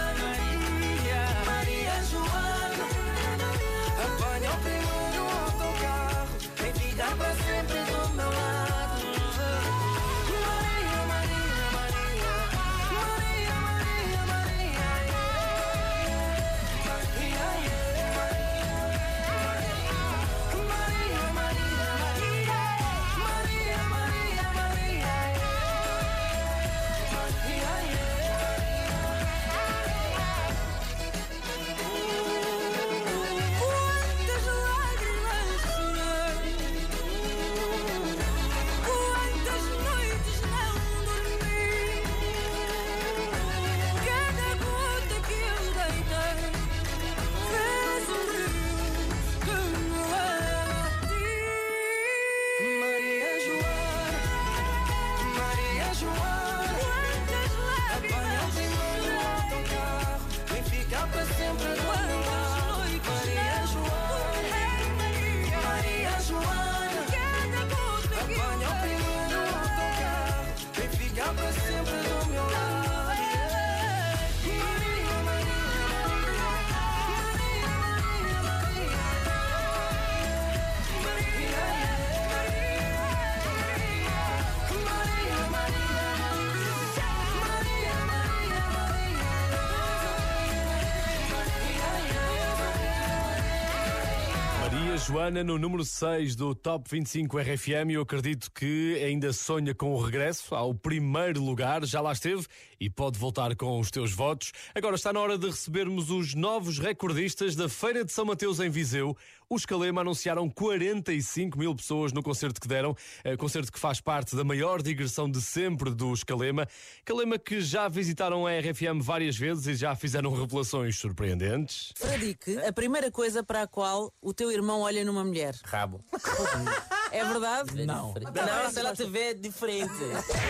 Joana 95.25 95.43
no 95.43 95.57
número 95.57 95.83
6 95.83 96.35
do 96.35 96.53
Top 96.53 96.88
25 96.88 97.39
RFM. 97.39 97.89
Eu 97.91 98.03
acredito 98.03 98.51
que 98.51 99.01
ainda 99.03 99.33
sonha 99.33 99.73
com 99.73 99.91
o 99.91 99.99
regresso 99.99 100.53
ao 100.53 100.75
primeiro 100.75 101.41
lugar. 101.41 101.83
Já 101.83 101.99
lá 101.99 102.11
esteve 102.11 102.45
e 102.79 102.91
pode 102.91 103.17
voltar 103.17 103.55
com 103.55 103.79
os 103.79 103.89
teus 103.89 104.11
votos. 104.11 104.51
Agora 104.75 104.95
está 104.95 105.11
na 105.11 105.19
hora 105.19 105.35
de 105.35 105.47
recebermos 105.47 106.11
os 106.11 106.35
novos 106.35 106.77
recordistas 106.77 107.55
da 107.55 107.67
Feira 107.67 108.05
de 108.05 108.11
São 108.11 108.25
Mateus 108.25 108.59
em 108.59 108.69
Viseu. 108.69 109.17
Os 109.49 109.65
Calema 109.65 110.01
anunciaram 110.01 110.49
45 110.49 111.58
mil 111.58 111.75
pessoas 111.75 112.12
no 112.12 112.23
concerto 112.23 112.60
que 112.60 112.67
deram, 112.67 112.95
eh, 113.23 113.38
concerto 113.38 113.71
que 113.71 113.79
faz 113.79 114.01
parte 114.01 114.36
da 114.36 114.43
maior 114.43 114.81
digressão 114.81 115.29
de 115.29 115.41
sempre 115.41 115.93
dos 115.93 116.23
Calema. 116.23 116.67
Calema 117.03 117.38
que 117.38 117.62
já 117.62 117.88
visitaram 117.88 118.47
a 118.47 118.51
RFM 118.51 118.99
várias 119.01 119.38
vezes 119.38 119.67
e 119.67 119.75
já 119.75 119.95
fizeram 119.95 120.34
revelações 120.34 120.97
surpreendentes. 120.97 121.93
Fradique, 121.95 122.58
a 122.58 122.73
primeira 122.73 123.12
coisa 123.12 123.43
para 123.43 123.62
a 123.62 123.67
qual 123.67 124.12
o 124.21 124.34
teu 124.34 124.51
irmão 124.51 124.81
olha 124.81 125.05
numa 125.05 125.23
mulher. 125.23 125.55
Rabo. 125.63 126.03
É 127.15 127.23
verdade? 127.23 127.86
Não. 127.86 128.13
Não, 128.13 128.71
se 128.71 128.80
ela 128.80 128.93
te 128.93 129.06
vê 129.06 129.34
diferente. 129.34 129.93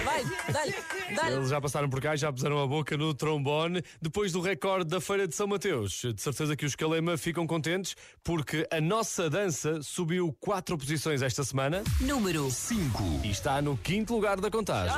Vai, 0.04 0.23
dá-lhe, 0.51 0.73
dá-lhe. 1.15 1.36
Eles 1.36 1.49
já 1.49 1.62
passaram 1.62 1.89
por 1.89 2.01
cá 2.01 2.15
e 2.15 2.17
já 2.17 2.32
puseram 2.34 2.62
a 2.62 2.65
boca 2.65 2.97
no 2.97 3.13
trombone. 3.13 3.84
Depois 4.01 4.32
do 4.32 4.41
recorde 4.41 4.89
da 4.89 4.99
Feira 4.99 5.28
de 5.28 5.36
São 5.36 5.45
Mateus, 5.45 5.91
de 5.91 6.19
certeza 6.21 6.56
que 6.56 6.65
os 6.65 6.75
Calema 6.75 7.17
ficam 7.17 7.45
contentes 7.45 7.95
porque 8.23 8.67
a 8.71 8.82
nossa 8.82 9.30
dança 9.30 9.82
subiu 9.84 10.36
quatro 10.39 10.78
posições 10.78 11.21
esta 11.21 11.43
semana. 11.43 11.84
Número 12.01 12.49
5. 12.49 13.21
E 13.23 13.30
está 13.30 13.62
no 13.62 13.78
quinto 13.78 14.13
lugar 14.13 14.39
da 14.41 14.49
contagem. 14.49 14.95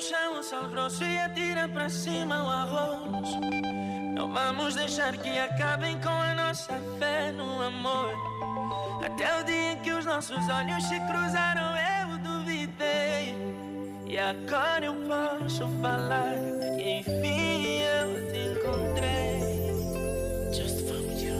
Chão 0.00 0.38
o 0.38 0.42
sal 0.42 0.66
grosso 0.68 1.04
e 1.04 1.18
atira 1.18 1.68
para 1.68 1.90
cima 1.90 2.42
o 2.42 2.48
arroz. 2.48 3.28
Não 4.14 4.32
vamos 4.32 4.74
deixar 4.74 5.14
que 5.18 5.38
acabem 5.38 6.00
com 6.00 6.08
a 6.08 6.34
nossa 6.34 6.72
fé 6.98 7.30
no 7.30 7.60
amor. 7.60 8.14
Até 9.04 9.40
o 9.40 9.44
dia 9.44 9.72
em 9.72 9.76
que 9.80 9.92
os 9.92 10.06
nossos 10.06 10.48
olhos 10.48 10.84
se 10.84 10.98
cruzaram, 11.00 11.76
eu 11.76 12.18
duvidei. 12.18 13.36
E 14.06 14.18
agora 14.18 14.86
eu 14.86 14.94
posso 14.94 15.68
falar 15.82 16.32
que 16.76 16.90
enfim 17.00 17.82
eu 17.82 18.32
te 18.32 18.38
encontrei. 18.58 19.40
Just 20.54 20.80
found 20.88 21.22
you. 21.22 21.36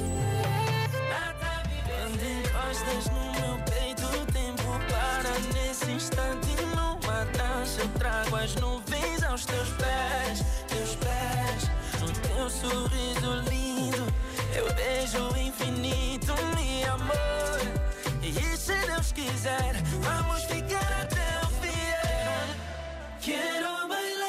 Quando 1.86 2.22
encostas 2.22 3.06
no 3.06 3.32
meu 3.40 3.64
peito, 3.64 4.04
o 4.04 4.26
tempo 4.32 4.70
para 4.90 5.32
nesse 5.54 5.90
instante. 5.92 6.69
Dança, 7.26 7.82
eu 7.82 7.88
trago 7.90 8.36
as 8.36 8.54
nuvens 8.56 9.22
aos 9.22 9.44
teus 9.44 9.68
pés, 9.70 10.42
teus 10.68 10.96
pés. 10.96 11.70
No 12.00 12.10
teu 12.20 12.48
sorriso 12.48 13.50
lindo, 13.50 14.06
eu 14.54 14.66
vejo 14.74 15.30
o 15.30 15.36
infinito, 15.36 16.34
meu 16.56 16.94
amor. 16.94 17.60
E 18.22 18.32
se 18.56 18.74
Deus 18.86 19.12
quiser, 19.12 19.74
vamos 20.00 20.44
ficar 20.44 21.02
até 21.02 21.40
o 21.44 21.50
fim. 21.60 21.70
Quero 23.20 23.88
bailar 23.88 24.19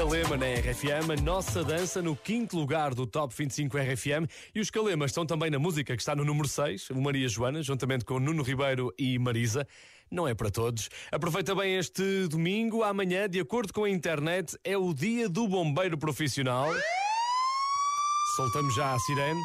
Calema 0.00 0.34
na 0.34 0.46
RFM, 0.46 1.10
a 1.12 1.22
nossa 1.22 1.62
dança 1.62 2.00
no 2.00 2.16
quinto 2.16 2.56
lugar 2.56 2.94
do 2.94 3.06
Top 3.06 3.34
25 3.36 3.76
RFM. 3.76 4.26
E 4.54 4.58
os 4.58 4.70
Calemas 4.70 5.10
estão 5.10 5.26
também 5.26 5.50
na 5.50 5.58
música 5.58 5.94
que 5.94 6.00
está 6.00 6.16
no 6.16 6.24
número 6.24 6.48
6, 6.48 6.88
o 6.88 7.02
Maria 7.02 7.28
Joana, 7.28 7.62
juntamente 7.62 8.06
com 8.06 8.18
Nuno 8.18 8.42
Ribeiro 8.42 8.94
e 8.98 9.18
Marisa. 9.18 9.66
Não 10.10 10.26
é 10.26 10.34
para 10.34 10.50
todos. 10.50 10.88
Aproveita 11.12 11.54
bem 11.54 11.76
este 11.76 12.26
domingo. 12.28 12.82
Amanhã, 12.82 13.28
de 13.28 13.40
acordo 13.40 13.74
com 13.74 13.84
a 13.84 13.90
internet, 13.90 14.56
é 14.64 14.74
o 14.74 14.94
dia 14.94 15.28
do 15.28 15.46
bombeiro 15.46 15.98
profissional. 15.98 16.72
Soltamos 18.36 18.74
já 18.74 18.94
a 18.94 18.98
sirene. 19.00 19.40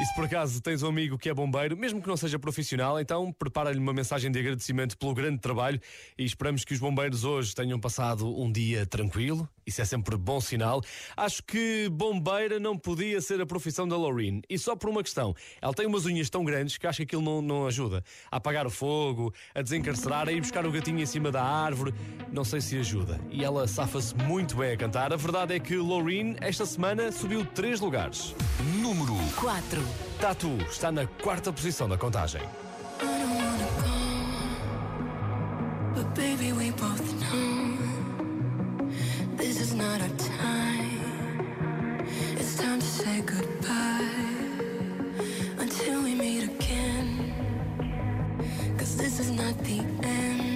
E 0.00 0.04
se 0.04 0.14
por 0.16 0.24
acaso 0.24 0.60
tens 0.60 0.82
um 0.82 0.88
amigo 0.88 1.16
que 1.16 1.28
é 1.28 1.32
bombeiro, 1.32 1.76
mesmo 1.76 2.02
que 2.02 2.08
não 2.08 2.16
seja 2.16 2.40
profissional, 2.40 2.98
então 2.98 3.32
prepara-lhe 3.32 3.78
uma 3.78 3.92
mensagem 3.92 4.32
de 4.32 4.40
agradecimento 4.40 4.98
pelo 4.98 5.14
grande 5.14 5.38
trabalho 5.38 5.80
e 6.18 6.24
esperamos 6.24 6.64
que 6.64 6.74
os 6.74 6.80
bombeiros 6.80 7.22
hoje 7.22 7.54
tenham 7.54 7.78
passado 7.78 8.36
um 8.36 8.50
dia 8.50 8.84
tranquilo. 8.84 9.48
Isso 9.66 9.82
é 9.82 9.84
sempre 9.84 10.16
bom 10.16 10.40
sinal. 10.40 10.80
Acho 11.16 11.42
que 11.42 11.88
bombeira 11.90 12.60
não 12.60 12.78
podia 12.78 13.20
ser 13.20 13.40
a 13.40 13.46
profissão 13.46 13.88
da 13.88 13.96
Loreen. 13.96 14.40
E 14.48 14.56
só 14.56 14.76
por 14.76 14.88
uma 14.88 15.02
questão. 15.02 15.34
Ela 15.60 15.74
tem 15.74 15.86
umas 15.86 16.06
unhas 16.06 16.30
tão 16.30 16.44
grandes 16.44 16.78
que 16.78 16.86
acho 16.86 16.98
que 16.98 17.02
aquilo 17.02 17.22
não, 17.22 17.42
não 17.42 17.66
ajuda. 17.66 18.04
A 18.30 18.36
apagar 18.36 18.64
o 18.64 18.70
fogo, 18.70 19.34
a 19.52 19.62
desencarcerar, 19.62 20.28
a 20.28 20.32
ir 20.32 20.40
buscar 20.40 20.64
o 20.64 20.70
gatinho 20.70 21.00
em 21.00 21.06
cima 21.06 21.32
da 21.32 21.42
árvore. 21.42 21.92
Não 22.32 22.44
sei 22.44 22.60
se 22.60 22.78
ajuda. 22.78 23.20
E 23.28 23.42
ela 23.42 23.66
safa-se 23.66 24.14
muito 24.14 24.56
bem 24.56 24.72
a 24.72 24.76
cantar. 24.76 25.12
A 25.12 25.16
verdade 25.16 25.54
é 25.54 25.58
que 25.58 25.76
Loreen, 25.76 26.36
esta 26.40 26.64
semana, 26.64 27.10
subiu 27.10 27.44
três 27.44 27.80
lugares. 27.80 28.36
Número 28.80 29.16
4. 29.34 29.82
Tatu 30.20 30.56
está 30.70 30.92
na 30.92 31.06
quarta 31.06 31.52
posição 31.52 31.88
da 31.88 31.98
contagem. 31.98 32.42
But 35.94 36.14
baby, 36.14 36.52
we 36.52 36.70
both 36.72 37.00
know 37.32 37.55
this 39.46 39.60
is 39.60 39.74
not 39.74 40.00
our 40.00 40.08
time. 40.08 42.04
It's 42.36 42.56
time 42.56 42.80
to 42.80 42.86
say 42.86 43.20
goodbye 43.20 44.10
until 45.58 46.02
we 46.02 46.16
meet 46.16 46.42
again. 46.42 47.32
Cause 48.76 48.96
this 48.96 49.20
is 49.20 49.30
not 49.30 49.56
the 49.58 49.84
end. 50.02 50.55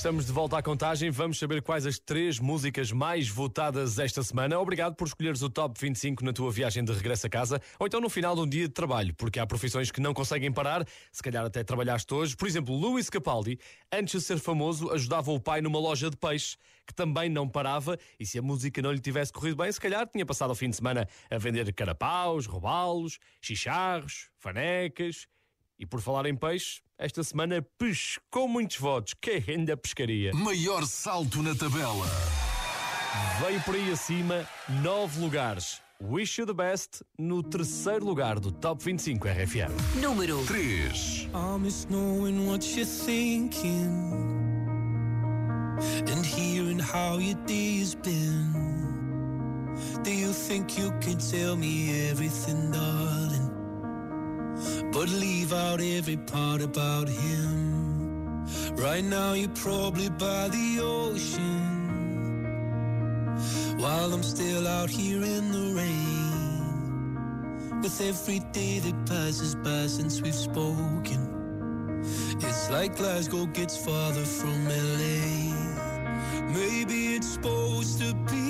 Estamos 0.00 0.24
de 0.24 0.32
volta 0.32 0.56
à 0.56 0.62
contagem. 0.62 1.10
Vamos 1.10 1.38
saber 1.38 1.60
quais 1.60 1.84
as 1.84 1.98
três 1.98 2.38
músicas 2.38 2.90
mais 2.90 3.28
votadas 3.28 3.98
esta 3.98 4.22
semana. 4.22 4.58
Obrigado 4.58 4.94
por 4.94 5.06
escolheres 5.06 5.42
o 5.42 5.50
top 5.50 5.78
25 5.78 6.24
na 6.24 6.32
tua 6.32 6.50
viagem 6.50 6.82
de 6.82 6.90
regresso 6.90 7.26
a 7.26 7.28
casa 7.28 7.60
ou 7.78 7.86
então 7.86 8.00
no 8.00 8.08
final 8.08 8.34
de 8.34 8.40
um 8.40 8.48
dia 8.48 8.66
de 8.66 8.72
trabalho, 8.72 9.14
porque 9.14 9.38
há 9.38 9.46
profissões 9.46 9.90
que 9.90 10.00
não 10.00 10.14
conseguem 10.14 10.50
parar. 10.50 10.86
Se 11.12 11.22
calhar 11.22 11.44
até 11.44 11.62
trabalhaste 11.62 12.14
hoje. 12.14 12.34
Por 12.34 12.48
exemplo, 12.48 12.74
Luís 12.74 13.10
Capaldi, 13.10 13.58
antes 13.92 14.18
de 14.18 14.26
ser 14.26 14.38
famoso, 14.38 14.90
ajudava 14.90 15.30
o 15.32 15.38
pai 15.38 15.60
numa 15.60 15.78
loja 15.78 16.08
de 16.08 16.16
peixe 16.16 16.56
que 16.86 16.94
também 16.94 17.28
não 17.28 17.46
parava. 17.46 17.98
E 18.18 18.24
se 18.24 18.38
a 18.38 18.42
música 18.42 18.80
não 18.80 18.92
lhe 18.92 19.00
tivesse 19.00 19.30
corrido 19.30 19.56
bem, 19.56 19.70
se 19.70 19.78
calhar 19.78 20.06
tinha 20.06 20.24
passado 20.24 20.50
o 20.50 20.54
fim 20.54 20.70
de 20.70 20.76
semana 20.76 21.06
a 21.30 21.36
vender 21.36 21.70
carapaus, 21.74 22.46
robalos, 22.46 23.18
chicharros, 23.42 24.30
fanecas. 24.38 25.26
E 25.80 25.86
por 25.86 26.02
falar 26.02 26.26
em 26.26 26.36
peixe, 26.36 26.82
esta 26.98 27.24
semana 27.24 27.66
pescou 27.78 28.46
muitos 28.46 28.76
votos. 28.76 29.14
Que 29.14 29.42
ainda 29.48 29.74
pescaria. 29.78 30.30
Maior 30.34 30.84
salto 30.84 31.42
na 31.42 31.54
tabela. 31.54 32.06
Veio 33.40 33.62
por 33.62 33.74
aí 33.74 33.90
acima, 33.90 34.46
nove 34.82 35.18
lugares. 35.18 35.80
Wish 36.02 36.38
You 36.38 36.46
the 36.46 36.52
Best 36.52 37.02
no 37.18 37.42
terceiro 37.42 38.04
lugar 38.04 38.38
do 38.38 38.52
Top 38.52 38.84
25 38.84 39.26
RFM. 39.26 39.70
Número 40.02 40.44
3. 40.46 41.30
I 41.32 41.58
miss 41.58 41.86
knowing 41.86 42.46
what 42.46 42.62
you're 42.76 42.84
thinking 42.84 44.18
and 45.80 46.26
hearing 46.26 46.78
how 46.78 47.18
your 47.18 47.38
day's 47.46 47.94
been. 47.94 48.52
Do 50.02 50.10
you 50.10 50.34
think 50.34 50.78
you 50.78 50.90
can 51.00 51.16
tell 51.16 51.56
me 51.56 52.10
everything, 52.10 52.70
darling? 52.70 53.59
But 54.92 55.08
leave 55.08 55.52
out 55.52 55.80
every 55.80 56.16
part 56.16 56.60
about 56.60 57.08
him. 57.08 58.44
Right 58.74 59.04
now, 59.04 59.34
you're 59.34 59.48
probably 59.50 60.08
by 60.08 60.48
the 60.48 60.80
ocean 60.82 61.70
while 63.78 64.12
I'm 64.12 64.22
still 64.22 64.66
out 64.66 64.90
here 64.90 65.22
in 65.22 65.52
the 65.52 65.74
rain. 65.74 66.20
With 67.82 68.00
every 68.00 68.40
day 68.52 68.80
that 68.80 69.06
passes 69.06 69.54
by 69.54 69.86
since 69.86 70.20
we've 70.20 70.34
spoken, 70.34 72.00
it's 72.40 72.68
like 72.70 72.96
Glasgow 72.96 73.46
gets 73.46 73.76
farther 73.76 74.24
from 74.24 74.68
LA. 74.68 75.54
Maybe 76.52 77.14
it's 77.14 77.28
supposed 77.34 78.00
to 78.00 78.12
be 78.30 78.49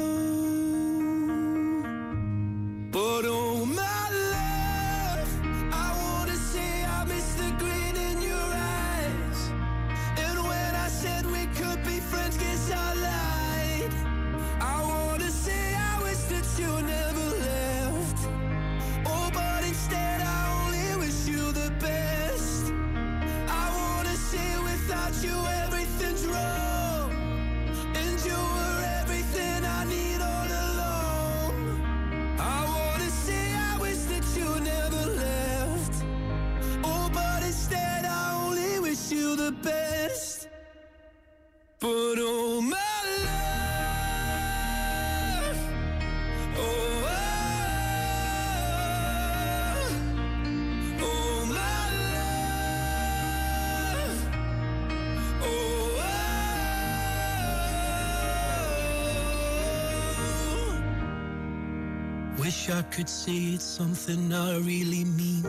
I 62.71 62.83
could 62.83 63.09
say 63.09 63.55
it's 63.55 63.65
something 63.65 64.33
I 64.33 64.57
really 64.57 65.03
mean. 65.03 65.43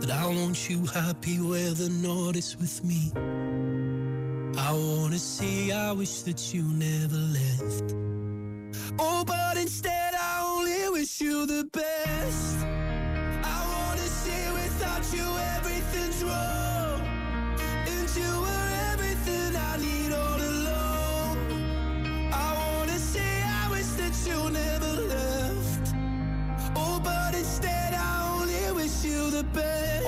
That 0.00 0.10
I 0.10 0.26
want 0.26 0.70
you 0.70 0.86
happy 0.86 1.40
where 1.40 1.72
the 1.72 1.88
north 1.88 2.36
is 2.36 2.56
with 2.56 2.84
me. 2.84 3.12
I 4.56 4.72
wanna 4.72 5.18
say 5.18 5.72
I 5.72 5.92
wish 5.92 6.22
that 6.22 6.54
you 6.54 6.62
never 6.62 7.16
left. 7.16 7.87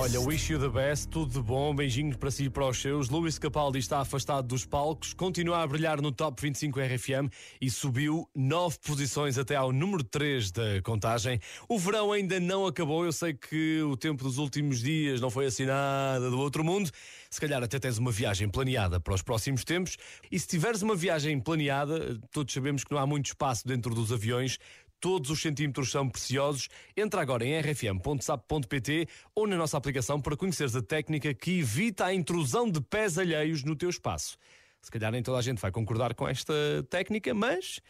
Olha, 0.00 0.18
wish 0.18 0.50
you 0.50 0.58
the 0.58 0.70
best, 0.70 1.10
tudo 1.10 1.30
de 1.30 1.42
bom, 1.42 1.74
beijinhos 1.74 2.16
para 2.16 2.30
si 2.30 2.44
e 2.44 2.50
para 2.50 2.66
os 2.66 2.80
seus. 2.80 3.10
Luís 3.10 3.38
Capaldi 3.38 3.78
está 3.78 4.00
afastado 4.00 4.48
dos 4.48 4.64
palcos, 4.64 5.12
continua 5.12 5.62
a 5.62 5.66
brilhar 5.66 6.00
no 6.00 6.10
Top 6.10 6.40
25 6.40 6.80
RFM 6.80 7.30
e 7.60 7.70
subiu 7.70 8.26
nove 8.34 8.78
posições 8.78 9.36
até 9.36 9.56
ao 9.56 9.72
número 9.72 10.02
3 10.02 10.52
da 10.52 10.80
contagem. 10.82 11.38
O 11.68 11.78
verão 11.78 12.12
ainda 12.12 12.40
não 12.40 12.64
acabou, 12.64 13.04
eu 13.04 13.12
sei 13.12 13.34
que 13.34 13.82
o 13.82 13.94
tempo 13.94 14.24
dos 14.24 14.38
últimos 14.38 14.80
dias 14.80 15.20
não 15.20 15.28
foi 15.28 15.44
assim 15.44 15.66
nada 15.66 16.30
do 16.30 16.38
outro 16.38 16.64
mundo. 16.64 16.90
Se 17.28 17.38
calhar 17.38 17.62
até 17.62 17.78
tens 17.78 17.98
uma 17.98 18.10
viagem 18.10 18.48
planeada 18.48 18.98
para 18.98 19.14
os 19.14 19.20
próximos 19.20 19.64
tempos. 19.64 19.98
E 20.32 20.40
se 20.40 20.48
tiveres 20.48 20.80
uma 20.80 20.96
viagem 20.96 21.38
planeada, 21.38 22.18
todos 22.32 22.54
sabemos 22.54 22.84
que 22.84 22.90
não 22.90 22.98
há 22.98 23.06
muito 23.06 23.26
espaço 23.26 23.68
dentro 23.68 23.94
dos 23.94 24.10
aviões. 24.10 24.58
Todos 25.00 25.30
os 25.30 25.40
centímetros 25.40 25.90
são 25.90 26.08
preciosos. 26.08 26.68
Entra 26.96 27.22
agora 27.22 27.44
em 27.44 27.58
rfm.sap.pt 27.58 29.08
ou 29.34 29.46
na 29.46 29.56
nossa 29.56 29.76
aplicação 29.76 30.20
para 30.20 30.36
conheceres 30.36 30.76
a 30.76 30.82
técnica 30.82 31.32
que 31.32 31.60
evita 31.60 32.04
a 32.04 32.14
intrusão 32.14 32.70
de 32.70 32.80
pés 32.80 33.16
alheios 33.16 33.64
no 33.64 33.74
teu 33.74 33.88
espaço. 33.88 34.36
Se 34.82 34.90
calhar 34.90 35.10
nem 35.10 35.22
toda 35.22 35.38
a 35.38 35.42
gente 35.42 35.60
vai 35.60 35.70
concordar 35.70 36.14
com 36.14 36.28
esta 36.28 36.54
técnica, 36.88 37.34
mas 37.34 37.80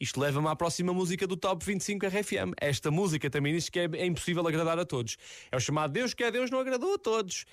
isto 0.00 0.20
leva-me 0.20 0.48
à 0.48 0.56
próxima 0.56 0.92
música 0.92 1.26
do 1.26 1.36
Top 1.36 1.64
25 1.64 2.06
RFM. 2.06 2.52
Esta 2.60 2.90
música 2.90 3.30
também 3.30 3.54
diz 3.54 3.68
que 3.68 3.80
é, 3.80 3.88
é 3.94 4.06
impossível 4.06 4.46
agradar 4.46 4.78
a 4.78 4.84
todos. 4.84 5.16
É 5.50 5.56
o 5.56 5.60
chamado 5.60 5.92
Deus 5.92 6.14
que 6.14 6.24
é 6.24 6.30
Deus 6.30 6.50
não 6.50 6.58
agradou 6.58 6.94
a 6.94 6.98
todos. 6.98 7.44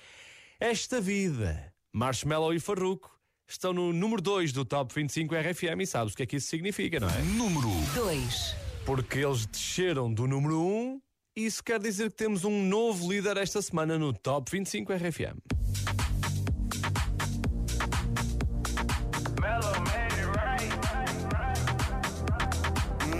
Esta 0.58 1.00
vida, 1.00 1.72
Marshmallow 1.92 2.54
e 2.54 2.60
Farruko, 2.60 3.10
estão 3.46 3.72
no 3.72 3.92
número 3.92 4.22
2 4.22 4.52
do 4.52 4.64
Top 4.64 4.92
25 4.94 5.34
RFM 5.34 5.82
e 5.82 5.86
sabes 5.86 6.14
o 6.14 6.16
que 6.16 6.22
é 6.22 6.26
que 6.26 6.36
isso 6.36 6.48
significa, 6.48 6.98
não 7.00 7.08
é? 7.08 7.22
Número 7.22 7.68
2. 7.94 8.71
Porque 8.84 9.20
eles 9.20 9.46
desceram 9.46 10.12
do 10.12 10.26
número 10.26 10.60
1 10.60 10.64
um, 10.64 11.00
e 11.36 11.46
isso 11.46 11.62
quer 11.62 11.80
dizer 11.80 12.10
que 12.10 12.16
temos 12.16 12.44
um 12.44 12.64
novo 12.64 13.10
líder 13.10 13.36
esta 13.36 13.62
semana 13.62 13.98
no 13.98 14.12
Top 14.12 14.50
25 14.50 14.92
RFM. 14.92 15.38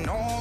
No 0.05 0.33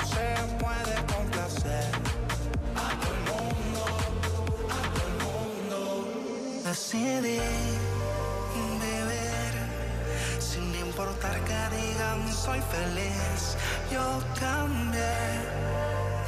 soy 12.46 12.60
feliz. 12.76 13.56
Yo 13.92 14.04
cambié, 14.40 15.18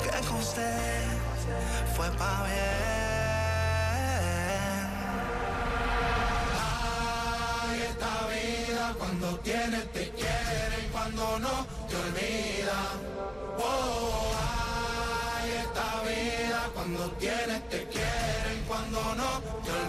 que 0.03 0.27
con 0.27 0.37
usted 0.37 1.03
fue 1.95 2.07
pa' 2.19 2.43
bien. 2.45 2.83
Ay, 7.61 7.77
esta 7.89 8.13
vida 8.33 8.85
cuando 8.99 9.27
tienes 9.39 9.91
te 9.91 10.11
quiere 10.11 10.75
y 10.85 10.87
cuando 10.91 11.39
no 11.39 11.55
te 11.89 11.95
olvida. 12.03 12.79
Oh, 13.57 14.33
ay, 15.35 15.49
esta 15.65 15.89
vida 16.09 16.59
cuando 16.75 17.11
tienes 17.23 17.61
te 17.69 17.79
quiere 17.93 18.49
y 18.59 18.61
cuando 18.67 18.99
no 19.15 19.29
te 19.63 19.71
olvida. 19.71 19.82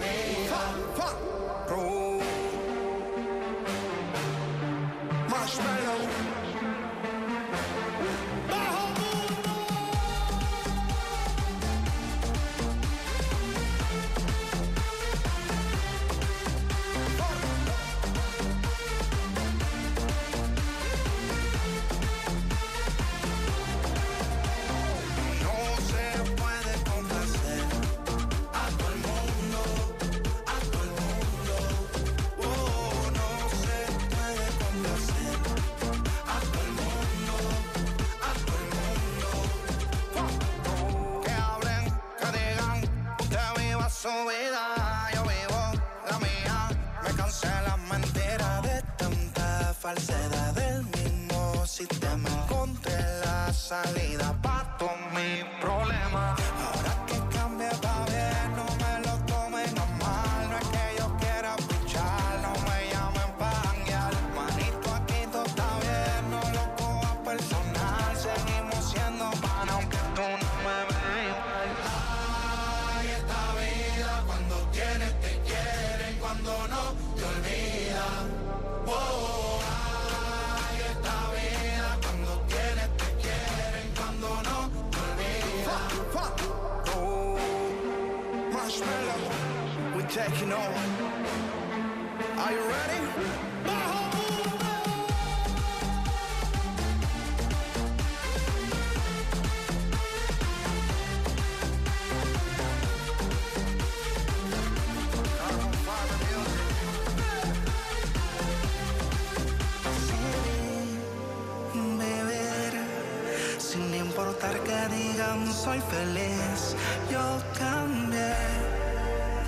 Digan 115.35 115.53
soy 115.53 115.79
feliz 115.81 116.75
yo 117.11 117.41
cambié 117.57 118.35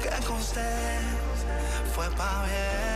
que 0.01 0.25
con 0.25 0.37
usted 0.37 1.01
fue 1.93 2.09
pa' 2.11 2.45
bien 2.45 2.86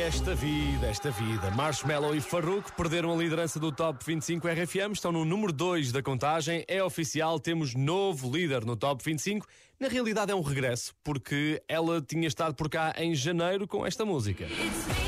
Esta 0.00 0.32
vida, 0.32 0.86
esta 0.86 1.10
vida. 1.10 1.50
Marshmallow 1.50 2.14
e 2.14 2.20
Farruko 2.20 2.72
perderam 2.74 3.12
a 3.12 3.16
liderança 3.16 3.58
do 3.58 3.72
Top 3.72 3.98
25 4.04 4.46
RFM, 4.46 4.92
estão 4.92 5.10
no 5.10 5.24
número 5.24 5.52
2 5.52 5.90
da 5.90 6.00
contagem. 6.00 6.64
É 6.68 6.82
oficial, 6.82 7.40
temos 7.40 7.74
novo 7.74 8.30
líder 8.30 8.64
no 8.64 8.76
Top 8.76 9.02
25. 9.04 9.44
Na 9.78 9.88
realidade 9.88 10.30
é 10.30 10.34
um 10.36 10.40
regresso, 10.40 10.94
porque 11.02 11.60
ela 11.66 12.00
tinha 12.00 12.28
estado 12.28 12.54
por 12.54 12.70
cá 12.70 12.94
em 12.96 13.12
janeiro 13.12 13.66
com 13.66 13.84
esta 13.84 14.04
música. 14.04 14.44
I, 14.44 15.07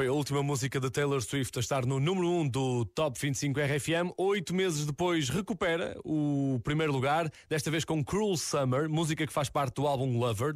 Foi 0.00 0.06
a 0.06 0.12
última 0.14 0.42
música 0.42 0.80
de 0.80 0.88
Taylor 0.88 1.20
Swift 1.20 1.58
a 1.58 1.60
estar 1.60 1.84
no 1.84 2.00
número 2.00 2.26
1 2.26 2.48
do 2.48 2.86
Top 2.86 3.20
25 3.20 3.60
RFM. 3.60 4.14
Oito 4.16 4.54
meses 4.54 4.86
depois 4.86 5.28
recupera 5.28 5.94
o 6.02 6.58
primeiro 6.64 6.90
lugar, 6.90 7.30
desta 7.50 7.70
vez 7.70 7.84
com 7.84 8.02
Cruel 8.02 8.34
Summer, 8.38 8.88
música 8.88 9.26
que 9.26 9.32
faz 9.32 9.50
parte 9.50 9.74
do 9.74 9.86
álbum 9.86 10.18
Lover, 10.18 10.54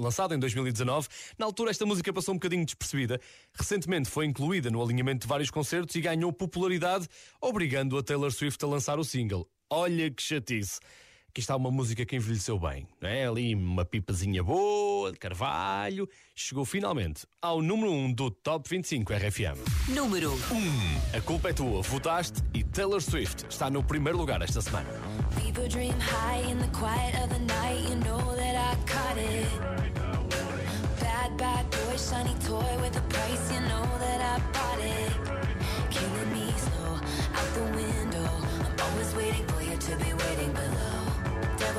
lançado 0.00 0.34
em 0.34 0.38
2019. 0.38 1.08
Na 1.38 1.44
altura, 1.44 1.70
esta 1.72 1.84
música 1.84 2.10
passou 2.10 2.32
um 2.32 2.38
bocadinho 2.38 2.64
despercebida. 2.64 3.20
Recentemente 3.52 4.08
foi 4.08 4.24
incluída 4.24 4.70
no 4.70 4.82
alinhamento 4.82 5.26
de 5.26 5.28
vários 5.28 5.50
concertos 5.50 5.94
e 5.94 6.00
ganhou 6.00 6.32
popularidade, 6.32 7.06
obrigando 7.38 7.98
a 7.98 8.02
Taylor 8.02 8.32
Swift 8.32 8.64
a 8.64 8.66
lançar 8.66 8.98
o 8.98 9.04
single. 9.04 9.46
Olha 9.68 10.10
que 10.10 10.22
chatice. 10.22 10.80
Aqui 11.36 11.42
está 11.42 11.54
uma 11.54 11.70
música 11.70 12.06
que 12.06 12.16
envelheceu 12.16 12.58
bem, 12.58 12.88
não 12.98 13.10
é? 13.10 13.26
Ali 13.26 13.54
uma 13.54 13.84
pipazinha 13.84 14.42
boa, 14.42 15.12
de 15.12 15.18
carvalho. 15.18 16.08
Chegou 16.34 16.64
finalmente 16.64 17.26
ao 17.42 17.60
número 17.60 17.92
1 17.92 18.14
do 18.14 18.30
Top 18.30 18.66
25 18.66 19.12
RFM. 19.12 19.58
Número 19.94 20.32
1. 20.32 21.18
A 21.18 21.20
culpa 21.20 21.50
é 21.50 21.52
tua, 21.52 21.82
votaste 21.82 22.42
e 22.54 22.64
Taylor 22.64 23.02
Swift 23.02 23.44
está 23.50 23.68
no 23.68 23.82
primeiro 23.84 24.16
lugar 24.16 24.40
esta 24.40 24.62
semana. 24.62 24.88
People 25.38 25.68
dream 25.68 25.92
high 26.00 26.40
in 26.50 26.56
the 26.56 26.68
quiet 26.68 27.14
of 27.22 27.28
the 27.28 27.40
night. 27.40 27.86
You 27.86 27.96
know 27.96 28.34
that 28.34 28.56
I 28.56 28.74
caught 28.90 29.18
it. 29.18 29.46
Bad, 31.02 31.36
bad 31.36 31.66
boy, 31.68 31.98
shiny 31.98 32.34
toy 32.46 32.80
with 32.80 32.96
a 32.96 33.02
price. 33.10 33.52
You 33.52 33.60
know 33.60 33.84
that 33.98 34.22
I 34.22 34.40
bought 34.54 34.80
it. 34.80 35.12
Killing 35.90 36.32
me 36.32 36.50
slow 36.56 36.94
out 36.94 37.54
the 37.54 37.76
window. 37.76 38.30
I'm 38.64 38.80
always 38.90 39.14
waiting 39.14 39.46
for 39.48 39.60
you 39.60 39.76
to 39.76 39.96
be 40.02 40.14
waiting 40.14 40.52
below. 40.54 40.75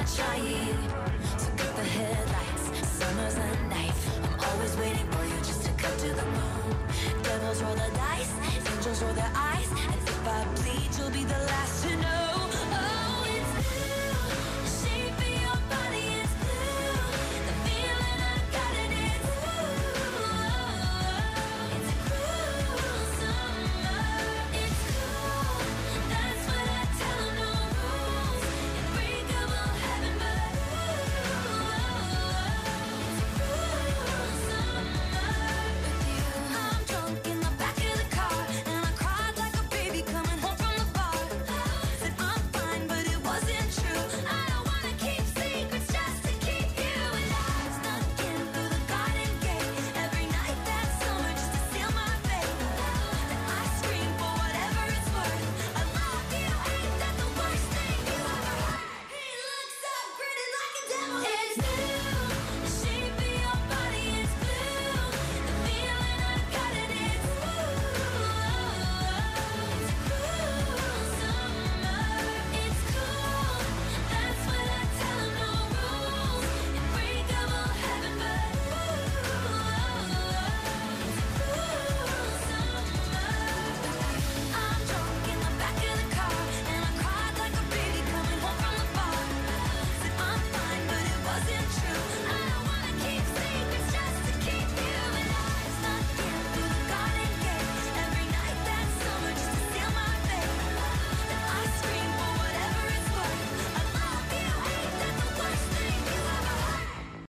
Not 0.00 0.08
trying. 0.16 0.78
So 1.38 1.50
cut 1.56 1.76
the 1.76 1.82
headlights. 1.82 2.88
Summer's 2.88 3.36
a 3.36 3.68
knife. 3.68 4.18
I'm 4.24 4.40
always 4.50 4.76
waiting 4.76 5.06
for 5.10 5.24
you 5.24 5.36
just 5.38 5.64
to 5.64 5.72
cut 5.72 5.98
to 5.98 6.08
the 6.08 6.24
moon. 6.24 6.76
Devils 7.22 7.62
roll 7.62 7.74
the 7.74 7.90
dice. 7.94 8.32
Angels 8.72 9.02
roll 9.02 9.14
their 9.14 9.32
eyes. 9.34 9.70
And 9.70 9.94
if 9.94 10.28
I 10.28 10.44
bleed, 10.56 10.90
you'll 10.98 11.10
be 11.10 11.24
the 11.24 11.40
last 11.50 11.84
to 11.84 11.96
know. 11.96 12.19